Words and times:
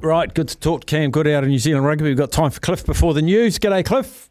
Right, 0.00 0.32
good 0.32 0.46
to 0.46 0.56
talk 0.56 0.82
to 0.82 0.86
Cam 0.86 1.10
Good 1.10 1.26
out 1.26 1.42
of 1.42 1.50
New 1.50 1.58
Zealand 1.58 1.84
Rugby. 1.84 2.04
We've 2.04 2.16
got 2.16 2.30
time 2.30 2.52
for 2.52 2.60
Cliff 2.60 2.86
before 2.86 3.14
the 3.14 3.22
news. 3.22 3.58
G'day, 3.58 3.84
Cliff. 3.84 4.30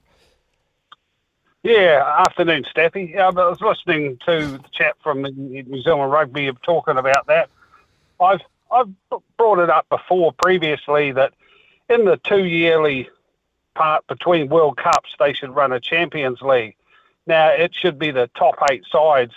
Yeah, 1.61 2.23
afternoon, 2.25 2.63
Staffy. 2.69 3.17
I 3.17 3.27
was 3.31 3.59
listening 3.59 4.17
to 4.25 4.47
the 4.47 4.63
chat 4.71 4.95
from 5.03 5.23
New 5.23 5.81
Zealand 5.81 6.09
Rugby 6.09 6.49
talking 6.63 6.97
about 6.97 7.27
that. 7.27 7.49
I've 8.17 8.39
I've 8.71 8.87
brought 9.35 9.59
it 9.59 9.69
up 9.69 9.89
before 9.89 10.31
previously 10.31 11.11
that 11.11 11.33
in 11.89 12.05
the 12.05 12.15
two 12.15 12.45
yearly 12.45 13.09
part 13.75 14.07
between 14.07 14.47
World 14.47 14.77
Cups, 14.77 15.09
they 15.19 15.33
should 15.33 15.53
run 15.53 15.73
a 15.73 15.81
Champions 15.81 16.41
League. 16.41 16.77
Now 17.25 17.49
it 17.49 17.75
should 17.75 17.99
be 17.99 18.11
the 18.11 18.29
top 18.37 18.55
eight 18.71 18.85
sides 18.89 19.33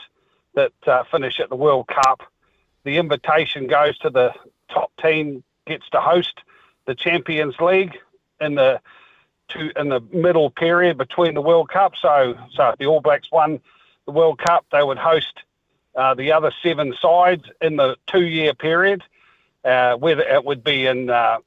that 0.55 0.73
uh, 0.87 1.03
finish 1.11 1.41
at 1.41 1.49
the 1.49 1.57
World 1.57 1.89
Cup. 1.89 2.23
The 2.85 2.99
invitation 2.99 3.67
goes 3.67 3.99
to 3.99 4.11
the 4.11 4.33
top 4.69 4.93
team 5.03 5.43
gets 5.67 5.89
to 5.91 6.01
host 6.01 6.41
the 6.87 6.95
Champions 6.95 7.59
League 7.61 7.97
in 8.41 8.55
the 8.55 8.81
to, 9.49 9.81
in 9.81 9.89
the 9.89 10.01
middle 10.13 10.51
period 10.51 10.97
between 10.97 11.35
the 11.35 11.43
World 11.43 11.69
Cup. 11.69 11.95
So, 12.01 12.37
so 12.53 12.69
if 12.69 12.79
the 12.79 12.87
All 12.87 13.01
Blacks 13.01 13.31
won 13.31 13.61
the 14.07 14.13
World 14.13 14.39
Cup, 14.39 14.65
they 14.71 14.83
would 14.83 14.99
host 14.99 15.43
uh, 15.97 16.15
the 16.15 16.33
other 16.33 16.53
seven 16.63 16.95
sides 17.01 17.45
in 17.61 17.77
the 17.77 17.97
two-year 18.07 18.55
period, 18.55 19.03
uh, 19.65 19.95
whether 19.97 20.23
it 20.23 20.45
would 20.45 20.63
be 20.63 20.87
in 20.87 21.11
uh, 21.11 21.39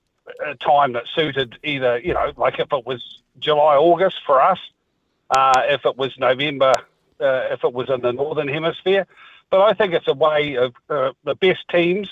a 0.46 0.56
time 0.56 0.94
that 0.94 1.06
suited 1.16 1.58
either, 1.64 2.00
you 2.00 2.14
know, 2.14 2.32
like 2.38 2.60
if 2.60 2.72
it 2.72 2.86
was 2.86 3.22
July, 3.40 3.76
August 3.76 4.18
for 4.26 4.42
us, 4.42 4.60
uh, 5.30 5.62
if 5.66 5.86
it 5.86 5.98
was 5.98 6.18
November, 6.18 6.74
uh, 7.20 7.48
if 7.52 7.64
it 7.64 7.74
was 7.74 7.90
in 7.90 8.02
the 8.02 8.12
Northern 8.12 8.48
Hemisphere. 8.48 9.08
But 9.50 9.62
I 9.62 9.74
think 9.74 9.94
it's 9.94 10.08
a 10.08 10.14
way 10.14 10.58
of 10.58 10.74
uh, 10.90 11.12
the 11.24 11.36
best 11.36 11.68
teams 11.70 12.10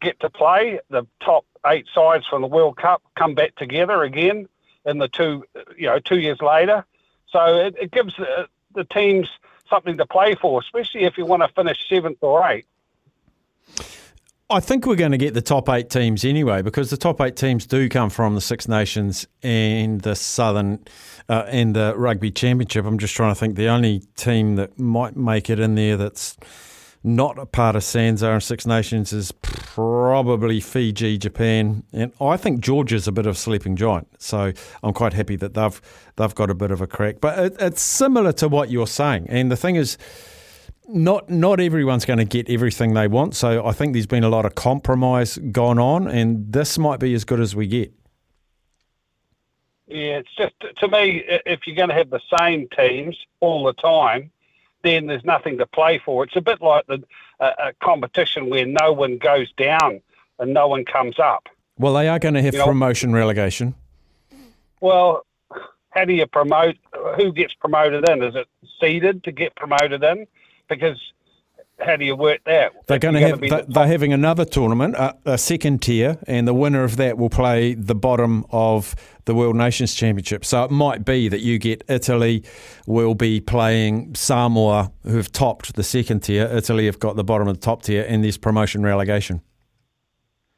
get 0.00 0.20
to 0.20 0.30
play. 0.30 0.80
The 0.90 1.06
top 1.20 1.44
eight 1.66 1.86
sides 1.94 2.26
from 2.26 2.42
the 2.42 2.48
World 2.48 2.76
Cup 2.76 3.02
come 3.16 3.34
back 3.34 3.54
together 3.56 4.02
again 4.02 4.48
in 4.84 4.98
the 4.98 5.08
two, 5.08 5.44
you 5.76 5.86
know, 5.86 5.98
two 5.98 6.18
years 6.18 6.40
later. 6.40 6.84
So 7.30 7.56
it, 7.56 7.76
it 7.80 7.90
gives 7.90 8.16
the, 8.16 8.48
the 8.74 8.84
teams 8.84 9.28
something 9.68 9.98
to 9.98 10.06
play 10.06 10.34
for, 10.34 10.60
especially 10.60 11.04
if 11.04 11.18
you 11.18 11.26
want 11.26 11.42
to 11.42 11.48
finish 11.48 11.78
seventh 11.88 12.18
or 12.22 12.48
eighth. 12.48 12.66
I 14.50 14.60
think 14.60 14.86
we're 14.86 14.96
going 14.96 15.12
to 15.12 15.18
get 15.18 15.34
the 15.34 15.42
top 15.42 15.68
eight 15.68 15.90
teams 15.90 16.24
anyway, 16.24 16.62
because 16.62 16.88
the 16.88 16.96
top 16.96 17.20
eight 17.20 17.36
teams 17.36 17.66
do 17.66 17.86
come 17.90 18.08
from 18.08 18.34
the 18.34 18.40
Six 18.40 18.66
Nations 18.66 19.26
and 19.42 20.00
the 20.00 20.16
Southern 20.16 20.82
uh, 21.28 21.44
and 21.48 21.76
the 21.76 21.92
Rugby 21.94 22.30
Championship. 22.30 22.86
I'm 22.86 22.98
just 22.98 23.14
trying 23.14 23.34
to 23.34 23.38
think 23.38 23.56
the 23.56 23.68
only 23.68 24.04
team 24.16 24.56
that 24.56 24.78
might 24.78 25.16
make 25.16 25.50
it 25.50 25.60
in 25.60 25.74
there 25.74 25.98
that's 25.98 26.38
not 27.02 27.38
a 27.38 27.46
part 27.46 27.76
of 27.76 27.82
SANZAAR 27.82 28.34
and 28.34 28.42
Six 28.42 28.66
Nations 28.66 29.12
is 29.12 29.32
probably 29.32 30.60
Fiji, 30.60 31.18
Japan, 31.18 31.84
and 31.92 32.12
I 32.20 32.36
think 32.36 32.60
Georgia's 32.60 33.06
a 33.06 33.12
bit 33.12 33.26
of 33.26 33.34
a 33.34 33.38
sleeping 33.38 33.76
giant. 33.76 34.08
So 34.20 34.52
I'm 34.82 34.92
quite 34.92 35.12
happy 35.12 35.36
that 35.36 35.54
they've 35.54 35.80
they've 36.16 36.34
got 36.34 36.50
a 36.50 36.54
bit 36.54 36.70
of 36.70 36.80
a 36.80 36.86
crack. 36.86 37.20
But 37.20 37.38
it, 37.38 37.56
it's 37.60 37.82
similar 37.82 38.32
to 38.32 38.48
what 38.48 38.70
you're 38.70 38.86
saying, 38.86 39.26
and 39.28 39.50
the 39.50 39.56
thing 39.56 39.76
is. 39.76 39.98
Not 40.90 41.28
not 41.28 41.60
everyone's 41.60 42.06
going 42.06 42.18
to 42.18 42.24
get 42.24 42.48
everything 42.48 42.94
they 42.94 43.08
want, 43.08 43.36
so 43.36 43.66
I 43.66 43.72
think 43.72 43.92
there's 43.92 44.06
been 44.06 44.24
a 44.24 44.30
lot 44.30 44.46
of 44.46 44.54
compromise 44.54 45.36
gone 45.36 45.78
on, 45.78 46.08
and 46.08 46.50
this 46.50 46.78
might 46.78 46.98
be 46.98 47.12
as 47.12 47.24
good 47.26 47.40
as 47.40 47.54
we 47.54 47.66
get. 47.66 47.92
Yeah, 49.86 50.20
it's 50.20 50.34
just 50.34 50.54
to 50.78 50.88
me, 50.88 51.24
if 51.44 51.66
you're 51.66 51.76
going 51.76 51.90
to 51.90 51.94
have 51.94 52.08
the 52.08 52.20
same 52.38 52.68
teams 52.74 53.18
all 53.40 53.64
the 53.64 53.74
time, 53.74 54.30
then 54.82 55.06
there's 55.06 55.24
nothing 55.24 55.58
to 55.58 55.66
play 55.66 56.00
for. 56.04 56.24
It's 56.24 56.36
a 56.36 56.40
bit 56.40 56.60
like 56.60 56.86
the 56.86 57.02
uh, 57.40 57.52
a 57.58 57.72
competition 57.84 58.50
where 58.50 58.66
no 58.66 58.92
one 58.92 59.18
goes 59.18 59.50
down 59.52 60.00
and 60.38 60.54
no 60.54 60.68
one 60.68 60.84
comes 60.84 61.18
up. 61.18 61.48
Well, 61.78 61.94
they 61.94 62.08
are 62.08 62.18
going 62.18 62.34
to 62.34 62.42
have 62.42 62.54
you 62.54 62.64
promotion 62.64 63.12
know, 63.12 63.18
relegation. 63.18 63.74
Well, 64.80 65.24
how 65.90 66.04
do 66.04 66.12
you 66.12 66.26
promote? 66.26 66.76
Who 67.16 67.32
gets 67.32 67.54
promoted 67.54 68.08
in? 68.08 68.22
Is 68.22 68.34
it 68.34 68.48
seeded 68.80 69.24
to 69.24 69.32
get 69.32 69.54
promoted 69.56 70.02
in? 70.02 70.26
Because 70.68 71.00
how 71.80 71.96
do 71.96 72.04
you 72.04 72.16
work 72.16 72.40
that? 72.44 72.72
They're 72.86 72.98
going 72.98 73.14
to 73.14 73.20
have. 73.20 73.40
They're, 73.40 73.62
they're 73.62 73.86
having 73.86 74.12
another 74.12 74.44
tournament, 74.44 74.96
a, 74.96 75.16
a, 75.24 75.38
second 75.38 75.82
tier, 75.82 76.18
and 76.26 76.46
the 76.46 76.54
winner 76.54 76.84
of 76.84 76.96
that 76.96 77.18
will 77.18 77.30
play 77.30 77.74
the 77.74 77.94
bottom 77.94 78.44
of 78.50 78.94
the 79.26 79.34
World 79.34 79.56
Nations 79.56 79.94
Championship. 79.94 80.44
So 80.44 80.64
it 80.64 80.70
might 80.70 81.04
be 81.04 81.28
that 81.28 81.40
you 81.40 81.58
get 81.58 81.84
Italy 81.88 82.42
will 82.86 83.14
be 83.14 83.40
playing 83.40 84.14
Samoa, 84.14 84.92
who 85.04 85.16
have 85.16 85.30
topped 85.30 85.76
the 85.76 85.84
second 85.84 86.20
tier. 86.20 86.46
Italy 86.46 86.86
have 86.86 86.98
got 86.98 87.16
the 87.16 87.24
bottom 87.24 87.46
of 87.46 87.54
the 87.54 87.60
top 87.60 87.82
tier, 87.82 88.04
and 88.08 88.24
there's 88.24 88.38
promotion 88.38 88.82
relegation. 88.82 89.40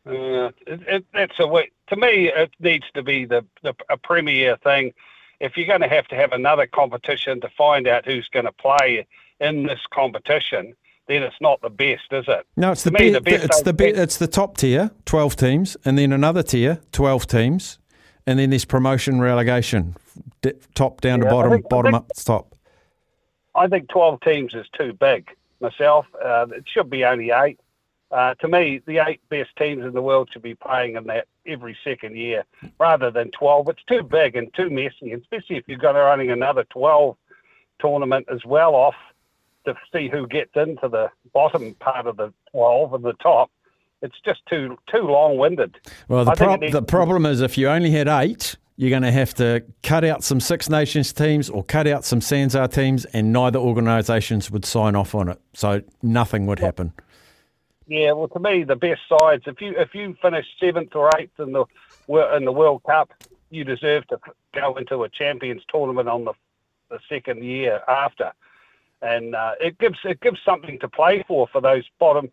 Uh, 0.06 0.50
it, 0.66 0.80
it, 0.86 1.04
that's 1.12 1.38
a 1.38 1.46
way. 1.46 1.70
To 1.88 1.96
me, 1.96 2.30
it 2.34 2.50
needs 2.60 2.86
to 2.94 3.02
be 3.02 3.26
the, 3.26 3.44
the 3.62 3.74
a 3.90 3.96
premier 3.96 4.56
thing. 4.58 4.92
If 5.40 5.56
you're 5.56 5.66
going 5.66 5.80
to 5.80 5.88
have 5.88 6.06
to 6.08 6.16
have 6.16 6.32
another 6.32 6.66
competition 6.66 7.40
to 7.40 7.48
find 7.50 7.86
out 7.86 8.06
who's 8.06 8.28
going 8.28 8.46
to 8.46 8.52
play 8.52 9.06
in 9.40 9.64
this 9.64 9.80
competition, 9.92 10.74
then 11.10 11.22
it's 11.22 11.36
not 11.40 11.60
the 11.60 11.70
best, 11.70 12.04
is 12.12 12.24
it? 12.28 12.46
No, 12.56 12.72
it's 12.72 12.84
the, 12.84 12.92
me, 12.92 12.98
be- 12.98 13.10
the 13.10 13.20
best. 13.20 13.44
It's 13.44 13.62
the 13.62 13.72
be- 13.72 13.86
it's 13.86 14.16
the 14.16 14.28
top 14.28 14.56
tier, 14.56 14.90
twelve 15.04 15.36
teams, 15.36 15.76
and 15.84 15.98
then 15.98 16.12
another 16.12 16.42
tier, 16.42 16.80
twelve 16.92 17.26
teams, 17.26 17.78
and 18.26 18.38
then 18.38 18.50
there's 18.50 18.64
promotion 18.64 19.20
relegation, 19.20 19.96
top 20.74 21.00
down 21.00 21.18
yeah, 21.18 21.24
to 21.24 21.30
bottom, 21.30 21.52
think, 21.52 21.68
bottom 21.68 21.92
think, 21.92 22.04
up 22.04 22.08
to 22.14 22.24
top. 22.24 22.54
I 23.54 23.66
think 23.66 23.88
twelve 23.88 24.20
teams 24.20 24.54
is 24.54 24.66
too 24.78 24.92
big. 24.92 25.28
Myself, 25.60 26.06
uh, 26.24 26.46
it 26.54 26.64
should 26.72 26.88
be 26.88 27.04
only 27.04 27.30
eight. 27.30 27.60
Uh, 28.12 28.34
to 28.34 28.48
me, 28.48 28.80
the 28.86 28.98
eight 28.98 29.20
best 29.28 29.50
teams 29.56 29.84
in 29.84 29.92
the 29.92 30.02
world 30.02 30.28
should 30.32 30.42
be 30.42 30.54
playing 30.54 30.96
in 30.96 31.04
that 31.04 31.26
every 31.46 31.76
second 31.84 32.16
year 32.16 32.44
rather 32.78 33.10
than 33.10 33.30
12. 33.30 33.68
It's 33.68 33.84
too 33.84 34.02
big 34.02 34.34
and 34.34 34.52
too 34.54 34.68
messy, 34.68 35.12
especially 35.12 35.56
if 35.56 35.64
you've 35.68 35.80
got 35.80 35.92
running 35.92 36.30
another 36.32 36.64
12 36.70 37.16
tournament 37.80 38.26
as 38.32 38.44
well 38.44 38.74
off 38.74 38.96
to 39.64 39.74
see 39.92 40.08
who 40.08 40.26
gets 40.26 40.52
into 40.56 40.88
the 40.88 41.10
bottom 41.32 41.74
part 41.74 42.06
of 42.06 42.16
the 42.16 42.32
12 42.52 42.94
and 42.94 43.04
the 43.04 43.12
top. 43.14 43.50
It's 44.02 44.18
just 44.24 44.40
too 44.48 44.78
too 44.90 45.02
long 45.02 45.36
winded. 45.36 45.76
Well, 46.08 46.24
the, 46.24 46.32
prob- 46.32 46.70
the 46.70 46.82
problem 46.82 47.26
is 47.26 47.42
if 47.42 47.58
you 47.58 47.68
only 47.68 47.90
had 47.90 48.08
eight, 48.08 48.56
you're 48.76 48.88
going 48.88 49.02
to 49.02 49.12
have 49.12 49.34
to 49.34 49.62
cut 49.82 50.04
out 50.04 50.24
some 50.24 50.40
Six 50.40 50.70
Nations 50.70 51.12
teams 51.12 51.50
or 51.50 51.62
cut 51.62 51.86
out 51.86 52.06
some 52.06 52.20
SANZAAR 52.20 52.72
teams, 52.72 53.04
and 53.04 53.30
neither 53.30 53.58
organisations 53.58 54.50
would 54.50 54.64
sign 54.64 54.96
off 54.96 55.14
on 55.14 55.28
it. 55.28 55.38
So 55.52 55.82
nothing 56.02 56.46
would 56.46 56.60
happen. 56.60 56.94
Yeah, 57.88 58.12
well, 58.12 58.28
to 58.28 58.38
me, 58.38 58.64
the 58.64 58.76
best 58.76 59.02
sides. 59.06 59.42
If 59.46 59.60
you 59.60 59.74
if 59.76 59.94
you 59.94 60.16
finish 60.22 60.46
seventh 60.58 60.94
or 60.94 61.10
eighth 61.18 61.38
in 61.38 61.52
the 61.52 61.66
in 62.34 62.46
the 62.46 62.52
World 62.52 62.82
Cup, 62.84 63.12
you 63.50 63.64
deserve 63.64 64.06
to 64.06 64.18
go 64.54 64.76
into 64.76 65.02
a 65.02 65.10
Champions 65.10 65.62
tournament 65.68 66.08
on 66.08 66.24
the 66.24 66.32
the 66.88 67.00
second 67.08 67.44
year 67.44 67.82
after 67.86 68.32
and 69.02 69.34
uh, 69.34 69.52
it 69.60 69.78
gives 69.78 69.98
it 70.04 70.20
gives 70.20 70.38
something 70.44 70.78
to 70.80 70.88
play 70.88 71.24
for 71.26 71.46
for 71.48 71.60
those 71.60 71.84
bottom 71.98 72.30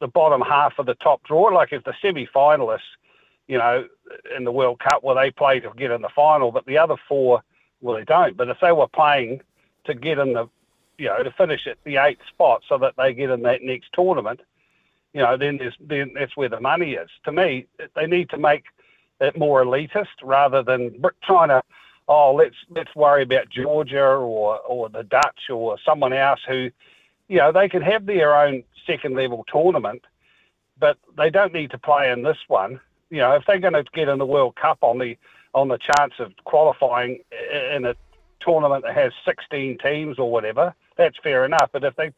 the 0.00 0.08
bottom 0.08 0.40
half 0.40 0.78
of 0.78 0.86
the 0.86 0.94
top 0.96 1.22
draw. 1.24 1.44
Like 1.44 1.72
if 1.72 1.84
the 1.84 1.94
semi-finalists, 2.00 2.80
you 3.48 3.58
know, 3.58 3.86
in 4.36 4.44
the 4.44 4.52
World 4.52 4.78
Cup, 4.78 5.02
well, 5.02 5.16
they 5.16 5.30
play 5.30 5.60
to 5.60 5.72
get 5.76 5.90
in 5.90 6.02
the 6.02 6.08
final, 6.14 6.52
but 6.52 6.66
the 6.66 6.78
other 6.78 6.96
four, 7.08 7.42
well, 7.80 7.96
they 7.96 8.04
don't. 8.04 8.36
But 8.36 8.48
if 8.48 8.58
they 8.60 8.72
were 8.72 8.86
playing 8.88 9.40
to 9.86 9.94
get 9.94 10.18
in 10.18 10.34
the, 10.34 10.48
you 10.98 11.06
know, 11.06 11.22
to 11.22 11.30
finish 11.32 11.66
at 11.66 11.78
the 11.84 11.96
eighth 11.96 12.20
spot 12.28 12.62
so 12.68 12.78
that 12.78 12.94
they 12.96 13.12
get 13.12 13.30
in 13.30 13.42
that 13.42 13.62
next 13.62 13.92
tournament, 13.92 14.40
you 15.14 15.22
know, 15.22 15.36
then 15.36 15.56
there's 15.56 15.76
then 15.80 16.12
that's 16.14 16.36
where 16.36 16.48
the 16.48 16.60
money 16.60 16.92
is. 16.92 17.08
To 17.24 17.32
me, 17.32 17.66
they 17.96 18.06
need 18.06 18.30
to 18.30 18.38
make 18.38 18.64
it 19.20 19.36
more 19.36 19.64
elitist 19.64 20.06
rather 20.22 20.62
than 20.62 21.02
trying 21.24 21.48
to 21.48 21.62
oh, 22.08 22.34
let's 22.34 22.56
let's 22.70 22.94
worry 22.96 23.22
about 23.22 23.50
Georgia 23.50 24.04
or 24.04 24.58
or 24.60 24.88
the 24.88 25.04
Dutch 25.04 25.50
or 25.50 25.76
someone 25.84 26.12
else 26.12 26.40
who, 26.48 26.70
you 27.28 27.38
know, 27.38 27.52
they 27.52 27.68
can 27.68 27.82
have 27.82 28.06
their 28.06 28.34
own 28.34 28.64
second 28.86 29.14
level 29.14 29.44
tournament, 29.50 30.02
but 30.78 30.96
they 31.16 31.30
don't 31.30 31.52
need 31.52 31.70
to 31.70 31.78
play 31.78 32.10
in 32.10 32.22
this 32.22 32.38
one. 32.48 32.80
You 33.10 33.18
know, 33.18 33.32
if 33.32 33.44
they're 33.46 33.58
going 33.58 33.74
to 33.74 33.84
get 33.94 34.08
in 34.08 34.18
the 34.18 34.26
World 34.26 34.56
Cup 34.56 34.78
on 34.80 34.98
the 34.98 35.16
on 35.54 35.68
the 35.68 35.78
chance 35.78 36.14
of 36.18 36.32
qualifying 36.44 37.20
in 37.74 37.84
a 37.84 37.94
tournament 38.40 38.84
that 38.84 38.94
has 38.94 39.12
16 39.24 39.78
teams 39.78 40.18
or 40.18 40.30
whatever, 40.30 40.74
that's 40.96 41.16
fair 41.22 41.44
enough. 41.44 41.70
But 41.72 41.84
if 41.84 41.96
they, 41.96 42.12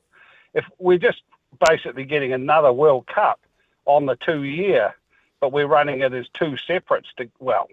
if 0.54 0.64
we're 0.78 0.98
just 0.98 1.22
basically 1.68 2.04
getting 2.04 2.32
another 2.32 2.72
World 2.72 3.06
Cup 3.06 3.40
on 3.86 4.06
the 4.06 4.16
two 4.16 4.42
year, 4.42 4.94
but 5.40 5.52
we're 5.52 5.66
running 5.66 6.00
it 6.00 6.12
as 6.12 6.26
two 6.38 6.56
separates 6.56 7.08
to 7.16 7.28
well, 7.38 7.68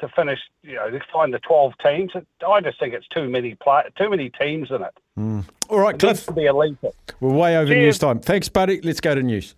to 0.00 0.08
finish, 0.08 0.38
you 0.62 0.74
know, 0.74 0.90
to 0.90 1.00
find 1.12 1.32
the 1.32 1.38
12 1.40 1.72
teams. 1.84 2.12
I 2.46 2.60
just 2.60 2.78
think 2.78 2.94
it's 2.94 3.06
too 3.08 3.28
many 3.28 3.54
play, 3.54 3.82
too 3.96 4.10
many 4.10 4.30
teams 4.30 4.70
in 4.70 4.82
it. 4.82 4.94
Mm. 5.18 5.44
All 5.68 5.80
right, 5.80 5.94
it 5.94 5.98
Cliff. 6.00 6.26
To 6.26 6.32
be 6.32 6.46
elite. 6.46 6.76
We're 7.20 7.32
way 7.32 7.56
over 7.56 7.72
Cheers. 7.72 7.84
news 7.84 7.98
time. 7.98 8.20
Thanks, 8.20 8.48
buddy. 8.48 8.80
Let's 8.80 9.00
go 9.00 9.14
to 9.14 9.22
news. 9.22 9.54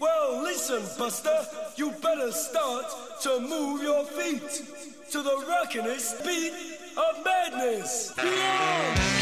Well, 0.00 0.42
listen, 0.42 0.82
Buster, 0.98 1.46
you 1.76 1.90
better 2.02 2.32
start 2.32 2.86
to 3.22 3.40
move 3.40 3.82
your 3.82 4.04
feet 4.04 4.42
to 5.12 5.22
the 5.22 5.44
rockinest 5.48 6.24
beat 6.24 6.52
of 6.96 7.24
madness. 7.24 8.12
Yeah! 8.18 9.13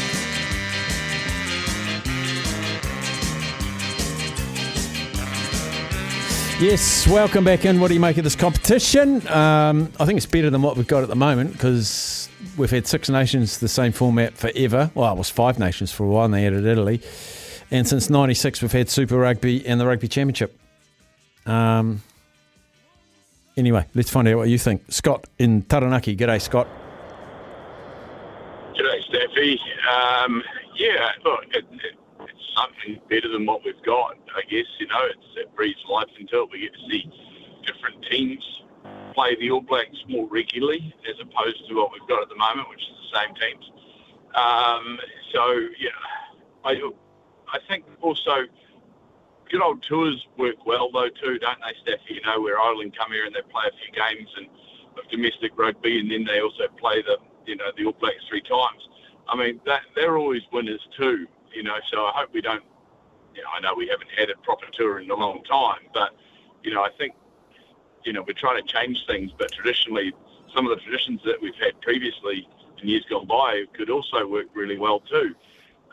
Yes, 6.63 7.05
welcome 7.09 7.43
back 7.43 7.65
in. 7.65 7.81
What 7.81 7.89
do 7.89 7.93
you 7.93 7.99
make 7.99 8.17
of 8.17 8.23
this 8.23 8.37
competition? 8.37 9.27
Um, 9.27 9.91
I 9.99 10.05
think 10.05 10.15
it's 10.15 10.25
better 10.25 10.49
than 10.49 10.61
what 10.61 10.77
we've 10.77 10.87
got 10.87 11.03
at 11.03 11.09
the 11.09 11.15
moment 11.15 11.51
because 11.51 12.29
we've 12.57 12.71
had 12.71 12.87
Six 12.87 13.09
Nations, 13.09 13.57
the 13.57 13.67
same 13.67 13.91
format 13.91 14.33
forever. 14.35 14.89
Well, 14.95 15.11
it 15.11 15.17
was 15.17 15.29
Five 15.29 15.59
Nations 15.59 15.91
for 15.91 16.05
a 16.05 16.07
while, 16.07 16.23
and 16.23 16.33
they 16.33 16.47
added 16.47 16.65
Italy. 16.65 17.01
And 17.69 17.85
since 17.85 18.09
'96, 18.09 18.61
we've 18.61 18.71
had 18.71 18.89
Super 18.89 19.17
Rugby 19.17 19.67
and 19.67 19.77
the 19.77 19.85
Rugby 19.85 20.07
Championship. 20.07 20.57
Um, 21.45 22.01
anyway, 23.57 23.85
let's 23.93 24.09
find 24.09 24.25
out 24.29 24.37
what 24.37 24.47
you 24.47 24.57
think. 24.57 24.83
Scott 24.87 25.25
in 25.37 25.63
Taranaki. 25.63 26.15
G'day, 26.15 26.41
Scott. 26.41 26.69
G'day, 28.73 29.01
Steffi. 29.11 29.57
Um, 30.23 30.41
yeah, 30.77 31.09
look, 31.25 31.43
it, 31.51 31.65
it's 32.33 32.57
something 32.57 33.01
better 33.09 33.29
than 33.29 33.45
what 33.45 33.63
we've 33.63 33.81
got. 33.83 34.17
I 34.35 34.41
guess 34.49 34.65
you 34.79 34.87
know 34.87 35.05
it's, 35.05 35.27
it 35.37 35.55
breathes 35.55 35.79
life 35.89 36.09
into 36.19 36.41
it. 36.41 36.49
We 36.51 36.61
get 36.61 36.73
to 36.73 36.89
see 36.89 37.09
different 37.65 38.05
teams 38.09 38.43
play 39.13 39.35
the 39.39 39.51
All 39.51 39.61
Blacks 39.61 39.97
more 40.09 40.27
regularly 40.27 40.93
as 41.07 41.15
opposed 41.21 41.67
to 41.69 41.75
what 41.75 41.91
we've 41.91 42.07
got 42.09 42.23
at 42.23 42.29
the 42.29 42.35
moment, 42.35 42.67
which 42.69 42.81
is 42.81 42.97
the 43.11 43.19
same 43.19 43.35
teams. 43.35 43.65
Um, 44.35 44.99
so 45.33 45.69
yeah, 45.79 45.93
I 46.65 46.71
I 47.47 47.59
think 47.69 47.85
also 48.01 48.49
good 49.49 49.61
old 49.61 49.83
tours 49.83 50.25
work 50.37 50.65
well 50.65 50.89
though 50.91 51.09
too, 51.09 51.37
don't 51.39 51.59
they, 51.61 51.91
Steffi? 51.91 52.15
You 52.15 52.21
know, 52.25 52.41
where 52.41 52.59
Ireland 52.59 52.97
come 52.97 53.11
here 53.11 53.25
and 53.25 53.33
they 53.33 53.41
play 53.41 53.63
a 53.67 53.75
few 53.77 53.93
games 53.93 54.29
and 54.37 54.47
of 54.97 55.09
domestic 55.09 55.57
rugby, 55.57 55.99
and 55.99 56.11
then 56.11 56.23
they 56.23 56.41
also 56.41 56.67
play 56.77 57.01
the 57.01 57.17
you 57.45 57.55
know 57.55 57.71
the 57.77 57.85
All 57.85 57.95
Blacks 57.99 58.23
three 58.29 58.41
times. 58.41 58.81
I 59.27 59.37
mean, 59.37 59.61
that, 59.65 59.81
they're 59.95 60.17
always 60.17 60.41
winners 60.51 60.81
too. 60.97 61.27
You 61.53 61.63
know, 61.63 61.77
so 61.91 62.05
I 62.05 62.11
hope 62.15 62.29
we 62.33 62.41
don't. 62.41 62.63
You 63.35 63.41
know, 63.41 63.49
I 63.55 63.59
know 63.61 63.73
we 63.75 63.87
haven't 63.87 64.09
had 64.15 64.29
a 64.29 64.37
proper 64.37 64.65
tour 64.73 64.99
in 64.99 65.09
a 65.09 65.15
long 65.15 65.43
time, 65.43 65.87
but 65.93 66.15
you 66.63 66.73
know, 66.73 66.83
I 66.83 66.89
think 66.97 67.13
you 68.03 68.13
know 68.13 68.23
we're 68.25 68.33
trying 68.33 68.61
to 68.63 68.73
change 68.73 69.05
things. 69.07 69.31
But 69.37 69.51
traditionally, 69.51 70.13
some 70.55 70.65
of 70.65 70.77
the 70.77 70.83
traditions 70.83 71.21
that 71.25 71.41
we've 71.41 71.55
had 71.55 71.79
previously 71.81 72.47
in 72.81 72.87
years 72.87 73.05
gone 73.09 73.27
by 73.27 73.63
could 73.73 73.89
also 73.89 74.27
work 74.27 74.47
really 74.53 74.77
well 74.77 74.99
too. 74.99 75.35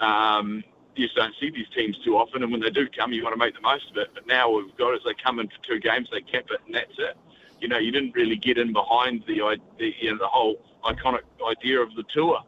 Um, 0.01 0.65
you 0.97 1.07
just 1.07 1.17
don't 1.17 1.35
see 1.41 1.51
these 1.51 1.69
teams 1.75 1.99
too 2.05 2.17
often, 2.17 2.43
and 2.43 2.51
when 2.53 2.61
they 2.61 2.71
do 2.71 2.89
come, 2.89 3.13
you 3.13 3.23
want 3.23 3.35
to 3.35 3.39
make 3.39 3.55
the 3.55 3.61
most 3.61 3.91
of 3.91 3.97
it. 3.97 4.11
But 4.13 4.27
now 4.27 4.51
we've 4.51 4.77
got 4.77 4.95
as 4.95 5.01
they 5.05 5.15
come 5.15 5.39
in 5.39 5.49
for 5.49 5.67
two 5.67 5.79
games, 5.79 6.09
they 6.11 6.21
cap 6.21 6.45
it, 6.51 6.61
and 6.67 6.75
that's 6.75 6.99
it. 6.99 7.17
You 7.61 7.69
know, 7.69 7.79
you 7.79 7.93
didn't 7.93 8.15
really 8.15 8.37
get 8.37 8.59
in 8.59 8.73
behind 8.73 9.25
the, 9.27 9.59
the 9.79 9.95
you 10.01 10.11
know 10.13 10.19
the 10.19 10.27
whole 10.27 10.61
iconic 10.85 11.23
idea 11.47 11.81
of 11.81 11.95
the 11.95 12.05
tour. 12.15 12.41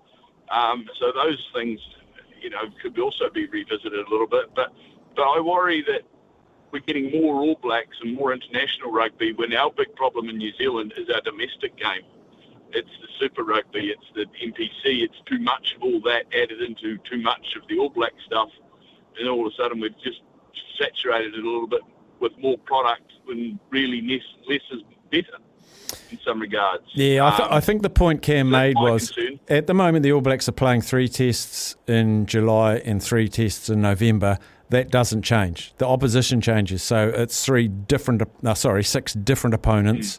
Um, 0.51 0.87
so 0.99 1.13
those 1.13 1.39
things, 1.55 1.81
you 2.43 2.51
know, 2.51 2.63
could 2.83 2.99
also 2.99 3.31
be 3.31 3.47
revisited 3.47 4.07
a 4.07 4.11
little 4.11 4.27
bit. 4.27 4.55
But 4.55 4.73
but 5.15 5.23
I 5.23 5.41
worry 5.41 5.83
that 5.89 6.03
we're 6.73 6.81
getting 6.81 7.11
more 7.21 7.37
All 7.37 7.59
Blacks 7.63 7.97
and 8.01 8.15
more 8.17 8.33
international 8.33 8.91
rugby 8.91 9.33
when 9.35 9.55
our 9.55 9.71
big 9.71 9.95
problem 9.95 10.29
in 10.29 10.39
New 10.39 10.53
Zealand 10.57 10.95
is 10.97 11.09
our 11.15 11.21
domestic 11.21 11.77
game. 11.77 12.03
It's 12.71 12.89
the 13.03 13.09
Super 13.21 13.45
Rugby, 13.45 13.91
it's 13.91 14.07
the 14.15 14.25
NPC, 14.43 15.03
it's 15.03 15.21
too 15.27 15.39
much 15.39 15.75
of 15.77 15.83
all 15.83 16.01
that 16.03 16.25
added 16.33 16.63
into 16.63 16.97
too 16.99 17.21
much 17.21 17.55
of 17.61 17.69
the 17.69 17.79
All 17.79 17.91
Black 17.91 18.15
stuff, 18.25 18.49
and 19.19 19.29
all 19.29 19.47
of 19.47 19.53
a 19.53 19.57
sudden 19.57 19.81
we've 19.81 19.99
just 20.03 20.23
saturated 20.79 21.35
it 21.35 21.45
a 21.45 21.47
little 21.47 21.67
bit 21.67 21.83
with 22.21 22.33
more 22.39 22.57
product 22.57 23.13
when 23.25 23.61
really 23.69 24.01
less, 24.01 24.25
less 24.49 24.63
is 24.71 24.83
better 25.11 25.39
in 26.11 26.19
some 26.25 26.41
regards. 26.41 26.85
Yeah, 26.95 27.27
I, 27.27 27.31
th- 27.37 27.49
Um, 27.49 27.55
I 27.55 27.61
think 27.61 27.83
the 27.83 27.91
point 27.91 28.23
Cam 28.23 28.51
made 28.51 28.77
was 28.77 29.11
concern. 29.11 29.41
at 29.49 29.67
the 29.67 29.75
moment 29.75 30.03
the 30.03 30.13
All 30.13 30.21
Blacks 30.21 30.49
are 30.49 30.53
playing 30.53 30.81
three 30.83 31.09
tests 31.09 31.77
in 31.87 32.27
July 32.27 32.77
and 32.77 33.03
three 33.03 33.29
tests 33.29 33.69
in 33.69 33.81
November. 33.83 34.39
That 34.71 34.91
doesn't 34.91 35.23
change. 35.23 35.75
The 35.79 35.87
opposition 35.87 36.41
changes, 36.41 36.83
so 36.83 37.09
it's 37.15 37.45
three 37.45 37.69
different. 37.69 38.23
No, 38.43 38.55
sorry, 38.55 38.83
six 38.85 39.13
different 39.13 39.53
opponents 39.55 40.19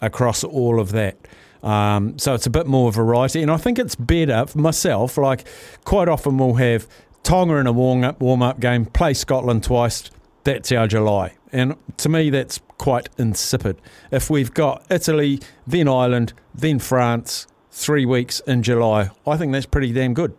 across 0.00 0.44
all 0.44 0.78
of 0.78 0.92
that. 0.92 1.16
Um, 1.64 2.16
so 2.18 2.34
it's 2.34 2.46
a 2.46 2.50
bit 2.50 2.68
more 2.68 2.92
variety, 2.92 3.42
and 3.42 3.50
I 3.50 3.56
think 3.56 3.78
it's 3.80 3.96
better 3.96 4.46
for 4.46 4.58
myself. 4.58 5.18
Like 5.18 5.48
quite 5.84 6.08
often 6.08 6.38
we'll 6.38 6.54
have 6.54 6.86
Tonga 7.24 7.56
in 7.56 7.66
a 7.66 7.72
warm 7.72 8.04
up 8.04 8.20
warm 8.20 8.40
up 8.42 8.60
game, 8.60 8.84
play 8.86 9.14
Scotland 9.14 9.64
twice. 9.64 10.08
That's 10.48 10.72
our 10.72 10.86
July, 10.86 11.34
and 11.52 11.76
to 11.98 12.08
me 12.08 12.30
that's 12.30 12.58
quite 12.78 13.10
insipid. 13.18 13.82
If 14.10 14.30
we've 14.30 14.54
got 14.54 14.82
Italy, 14.90 15.40
then 15.66 15.88
Ireland, 15.88 16.32
then 16.54 16.78
France, 16.78 17.46
three 17.70 18.06
weeks 18.06 18.40
in 18.46 18.62
July, 18.62 19.10
I 19.26 19.36
think 19.36 19.52
that's 19.52 19.66
pretty 19.66 19.92
damn 19.92 20.14
good. 20.14 20.34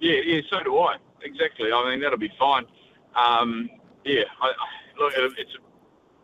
Yeah, 0.00 0.22
yeah, 0.24 0.40
so 0.50 0.60
do 0.64 0.76
I. 0.78 0.96
Exactly. 1.22 1.70
I 1.70 1.88
mean, 1.88 2.00
that'll 2.00 2.18
be 2.18 2.32
fine. 2.36 2.64
Um, 3.14 3.70
yeah, 4.04 4.24
I, 4.42 4.46
I, 4.48 5.00
look, 5.00 5.12
it's 5.38 5.56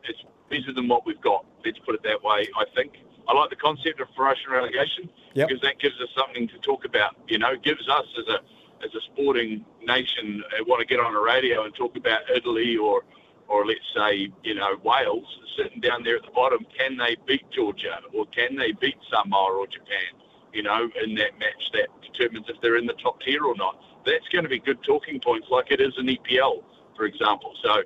it's 0.08 0.24
better 0.50 0.72
than 0.72 0.88
what 0.88 1.06
we've 1.06 1.20
got. 1.20 1.46
Let's 1.64 1.78
put 1.78 1.94
it 1.94 2.02
that 2.02 2.20
way. 2.20 2.48
I 2.58 2.64
think 2.74 2.94
I 3.28 3.32
like 3.32 3.50
the 3.50 3.54
concept 3.54 4.00
of 4.00 4.12
promotion 4.16 4.50
relegation 4.50 5.08
Yep. 5.34 5.48
because 5.48 5.62
that 5.62 5.78
gives 5.78 6.00
us 6.00 6.08
something 6.16 6.48
to 6.48 6.58
talk 6.58 6.84
about. 6.84 7.14
You 7.28 7.38
know, 7.38 7.54
gives 7.62 7.88
us 7.88 8.06
as 8.18 8.26
a 8.26 8.40
as 8.84 8.94
a 8.94 9.00
sporting 9.12 9.64
nation 9.86 10.42
uh, 10.52 10.64
want 10.66 10.80
to 10.80 10.86
get 10.86 11.00
on 11.00 11.14
a 11.14 11.20
radio 11.20 11.64
and 11.64 11.74
talk 11.74 11.96
about 11.96 12.20
Italy 12.34 12.76
or 12.76 13.02
or 13.48 13.64
let's 13.64 13.80
say 13.94 14.28
you 14.42 14.54
know 14.54 14.76
Wales 14.82 15.26
sitting 15.56 15.80
down 15.80 16.02
there 16.02 16.16
at 16.16 16.22
the 16.24 16.30
bottom. 16.32 16.66
Can 16.76 16.96
they 16.96 17.16
beat 17.26 17.48
Georgia 17.50 18.00
or 18.12 18.26
can 18.26 18.56
they 18.56 18.72
beat 18.72 18.96
Samoa 19.10 19.58
or 19.58 19.66
Japan? 19.66 20.20
You 20.52 20.62
know, 20.62 20.88
in 21.04 21.14
that 21.16 21.38
match 21.38 21.70
that 21.74 21.88
determines 22.00 22.46
if 22.48 22.60
they're 22.62 22.76
in 22.76 22.86
the 22.86 22.94
top 22.94 23.20
tier 23.20 23.44
or 23.44 23.54
not. 23.56 23.78
That's 24.06 24.26
going 24.28 24.44
to 24.44 24.48
be 24.48 24.58
good 24.58 24.82
talking 24.82 25.20
points, 25.20 25.48
like 25.50 25.70
it 25.70 25.80
is 25.80 25.92
in 25.98 26.06
EPL, 26.06 26.62
for 26.96 27.04
example. 27.04 27.52
So, 27.62 27.82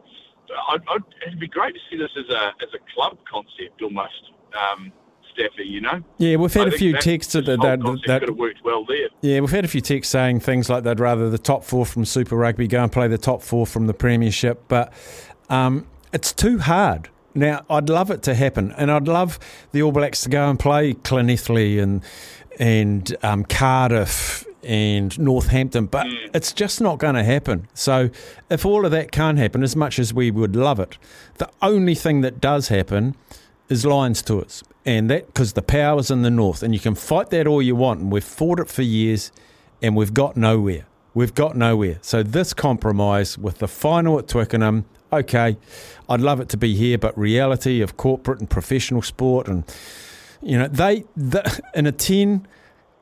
I'd, 0.69 0.83
I'd, 0.89 1.03
it'd 1.27 1.41
be 1.41 1.49
great 1.49 1.75
to 1.75 1.81
see 1.91 1.97
this 1.97 2.11
as 2.17 2.29
a 2.29 2.53
as 2.63 2.69
a 2.75 2.79
club 2.95 3.19
concept 3.29 3.83
almost, 3.83 4.31
um, 4.55 4.93
Steffi. 5.37 5.67
You 5.67 5.81
know, 5.81 6.03
Yeah, 6.19 6.37
we've 6.37 6.53
had 6.53 6.69
I 6.69 6.71
a 6.71 6.79
few 6.79 6.97
texts 6.99 7.33
that, 7.35 7.47
that, 7.47 7.59
that 8.07 8.21
could 8.21 8.29
have 8.29 8.39
worked 8.39 8.65
well 8.65 8.85
there. 8.85 9.09
Yeah, 9.21 9.41
we've 9.41 9.51
had 9.51 9.65
a 9.65 9.69
few 9.69 9.81
texts 9.81 10.13
saying 10.13 10.41
things 10.41 10.69
like 10.69 10.85
they'd 10.85 11.01
rather 11.01 11.31
the 11.31 11.39
top 11.39 11.65
four 11.65 11.87
from 11.87 12.05
Super 12.05 12.37
Rugby 12.37 12.67
go 12.67 12.83
and 12.83 12.93
play 12.93 13.09
the 13.09 13.19
top 13.19 13.43
four 13.43 13.67
from 13.67 13.87
the 13.87 13.95
Premiership, 13.95 14.63
but 14.69 14.93
um, 15.49 15.87
it's 16.13 16.33
too 16.33 16.59
hard. 16.59 17.09
Now, 17.35 17.65
I'd 17.71 17.89
love 17.89 18.11
it 18.11 18.23
to 18.25 18.35
happen, 18.35 18.73
and 18.73 18.91
I'd 18.91 19.07
love 19.07 19.39
the 19.73 19.83
All 19.83 19.93
Blacks 19.93 20.23
to 20.23 20.29
go 20.29 20.51
and 20.51 20.59
play 20.59 20.95
Llanelli 20.95 21.81
and 21.81 22.03
and 22.59 23.17
um, 23.23 23.45
Cardiff 23.45 24.45
and 24.63 25.19
Northampton, 25.19 25.87
but 25.87 26.07
it's 26.35 26.53
just 26.53 26.81
not 26.81 26.99
going 26.99 27.15
to 27.15 27.25
happen. 27.25 27.69
So, 27.73 28.11
if 28.51 28.67
all 28.67 28.85
of 28.85 28.91
that 28.91 29.13
can't 29.13 29.39
happen, 29.39 29.63
as 29.63 29.75
much 29.77 29.99
as 29.99 30.13
we 30.13 30.31
would 30.31 30.57
love 30.57 30.81
it, 30.81 30.99
the 31.39 31.49
only 31.63 31.95
thing 31.95 32.21
that 32.21 32.41
does 32.41 32.69
happen 32.69 33.15
is 33.69 33.87
Lions 33.87 34.21
tours, 34.23 34.63
and 34.85 35.11
that 35.11 35.27
because 35.27 35.53
the 35.53 35.63
power's 35.63 36.11
in 36.11 36.23
the 36.23 36.31
north, 36.31 36.63
and 36.63 36.75
you 36.75 36.81
can 36.81 36.95
fight 36.95 37.31
that 37.31 37.47
all 37.47 37.63
you 37.63 37.77
want, 37.77 38.01
and 38.01 38.13
we've 38.13 38.25
fought 38.25 38.59
it 38.61 38.69
for 38.69 38.83
years, 38.83 39.33
and 39.83 39.97
we've 39.97 40.15
got 40.15 40.37
nowhere. 40.37 40.87
We've 41.15 41.35
got 41.35 41.57
nowhere. 41.57 41.99
So 42.03 42.23
this 42.23 42.55
compromise 42.55 43.37
with 43.37 43.59
the 43.59 43.69
final 43.69 44.19
at 44.19 44.29
Twickenham, 44.29 44.85
okay, 45.13 45.57
I'd 46.09 46.21
love 46.21 46.41
it 46.41 46.49
to 46.51 46.57
be 46.57 46.75
here, 46.75 46.99
but 46.99 47.17
reality 47.19 47.81
of 47.81 47.97
corporate 47.97 48.39
and 48.41 48.49
professional 48.49 49.03
sport, 49.03 49.49
and 49.49 49.65
you 50.41 50.59
know 50.59 50.69
they 50.69 51.05
the, 51.17 51.61
in 51.75 51.87
a 51.87 51.93
ten. 51.93 52.47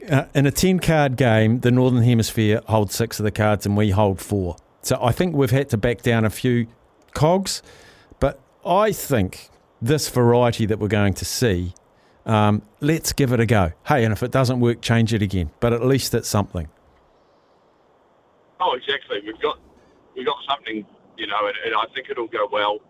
Uh, 0.09 0.27
in 0.33 0.47
a 0.47 0.53
10 0.53 0.79
card 0.79 1.17
game, 1.17 1.59
the 1.59 1.73
Northern 1.73 2.05
Hemisphere 2.05 2.63
holds 2.69 2.95
six 2.95 3.19
of 3.19 3.25
the 3.25 3.33
cards 3.33 3.67
and 3.67 3.77
we 3.77 3.91
hold 3.91 4.21
four. 4.21 4.57
So 4.81 4.97
I 5.03 5.11
think 5.11 5.35
we've 5.35 5.51
had 5.51 5.69
to 5.71 5.77
back 5.77 6.03
down 6.03 6.25
a 6.25 6.31
few 6.31 6.69
cogs, 7.15 7.65
but 8.21 8.39
I 8.65 8.93
think 8.93 9.51
this 9.81 10.09
variety 10.09 10.67
that 10.67 10.79
we're 10.79 10.89
going 10.89 11.15
to 11.15 11.25
see, 11.25 11.75
um, 12.27 12.63
let's 12.81 13.13
give 13.13 13.33
it 13.33 13.41
a 13.41 13.47
go. 13.47 13.73
Hey, 13.87 14.05
and 14.05 14.13
if 14.13 14.23
it 14.23 14.31
doesn't 14.31 14.61
work, 14.61 14.81
change 14.81 15.15
it 15.15 15.23
again. 15.23 15.51
But 15.61 15.73
at 15.73 15.85
least 15.85 16.15
it's 16.15 16.29
something. 16.29 16.69
Oh, 18.61 18.75
exactly. 18.75 19.21
We've 19.25 19.41
got 19.41 19.59
we've 20.17 20.27
got 20.27 20.37
something, 20.49 20.85
you 21.17 21.27
know, 21.27 21.47
and, 21.47 21.57
and 21.65 21.75
I 21.75 21.85
think 21.95 22.11
it'll 22.11 22.27
go 22.27 22.49
well. 22.51 22.81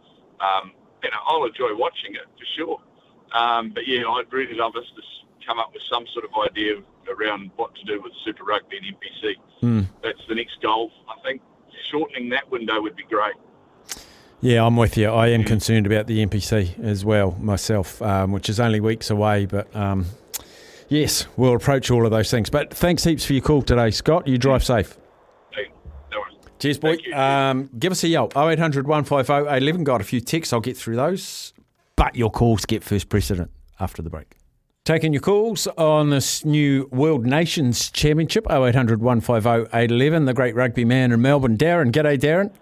Um, 0.41 0.73
and 1.03 1.13
I'll 1.27 1.45
enjoy 1.45 1.75
watching 1.77 2.15
it 2.15 2.27
for 2.39 2.47
sure. 2.57 2.79
Um, 3.33 3.71
but 3.71 3.87
yeah, 3.87 4.09
I'd 4.09 4.33
really 4.33 4.55
love 4.55 4.75
us 4.77 4.85
to 4.97 5.03
come 5.47 5.59
up 5.59 5.73
with 5.73 5.83
some 5.91 6.07
sort 6.13 6.25
of 6.25 6.31
idea 6.51 6.77
around 7.09 7.51
what 7.57 7.75
to 7.77 7.85
do 7.85 8.01
with 8.03 8.13
Super 8.25 8.45
Rugby 8.45 8.79
and 8.79 8.87
NPC. 8.87 9.35
Mm. 9.63 9.87
That's 10.03 10.21
the 10.29 10.35
next 10.35 10.61
goal. 10.63 10.91
I 11.09 11.21
think 11.23 11.43
shortening 11.91 12.29
that 12.31 12.51
window 12.51 12.81
would 12.81 12.97
be 12.97 13.05
great. 13.05 13.35
Yeah, 14.41 14.65
I'm 14.65 14.77
with 14.77 14.97
you. 14.97 15.09
I 15.09 15.29
am 15.29 15.43
concerned 15.43 15.87
about 15.87 16.07
the 16.07 16.25
NPC 16.25 16.79
as 16.83 17.05
well 17.05 17.33
myself, 17.41 18.01
um, 18.03 18.31
which 18.31 18.49
is 18.49 18.61
only 18.61 18.79
weeks 18.79 19.11
away. 19.11 19.47
But 19.47 19.75
um, 19.75 20.07
yes, 20.89 21.27
we'll 21.37 21.57
approach 21.57 21.91
all 21.91 22.05
of 22.05 22.13
those 22.13 22.31
things. 22.31 22.49
But 22.49 22.73
thanks 22.73 23.03
heaps 23.03 23.25
for 23.25 23.33
your 23.33 23.43
call 23.43 23.63
today, 23.63 23.91
Scott. 23.91 24.29
You 24.29 24.39
drive 24.39 24.63
safe. 24.63 24.97
Hey, 25.53 25.71
no. 26.13 26.23
Cheers, 26.61 26.79
boy. 26.79 26.99
Um, 27.13 27.69
give 27.81 27.91
us 27.91 28.05
a 28.05 28.09
yell. 28.09 28.27
0800 28.37 28.87
150 28.87 29.33
811. 29.33 29.83
Got 29.83 30.01
a 30.01 30.05
few 30.05 30.21
texts. 30.21 30.53
I'll 30.53 30.61
get 30.61 30.77
through 30.77 30.97
those. 30.97 31.53
But 31.97 32.15
your 32.15 32.31
calls 32.31 32.65
get 32.65 32.85
first 32.85 33.09
precedent 33.09 33.51
after 33.81 34.03
the 34.03 34.11
break. 34.11 34.37
Taking 34.85 35.13
your 35.13 35.21
calls 35.21 35.67
on 35.77 36.11
this 36.11 36.45
new 36.45 36.89
World 36.93 37.27
Nations 37.27 37.91
Championship, 37.91 38.47
0800 38.49 39.03
150 39.03 39.77
811. 39.77 40.27
The 40.27 40.33
great 40.33 40.55
rugby 40.55 40.85
man 40.85 41.11
in 41.11 41.21
Melbourne, 41.21 41.59
Darren. 41.59 41.91
G'day, 41.91 42.17
Darren. 42.19 42.53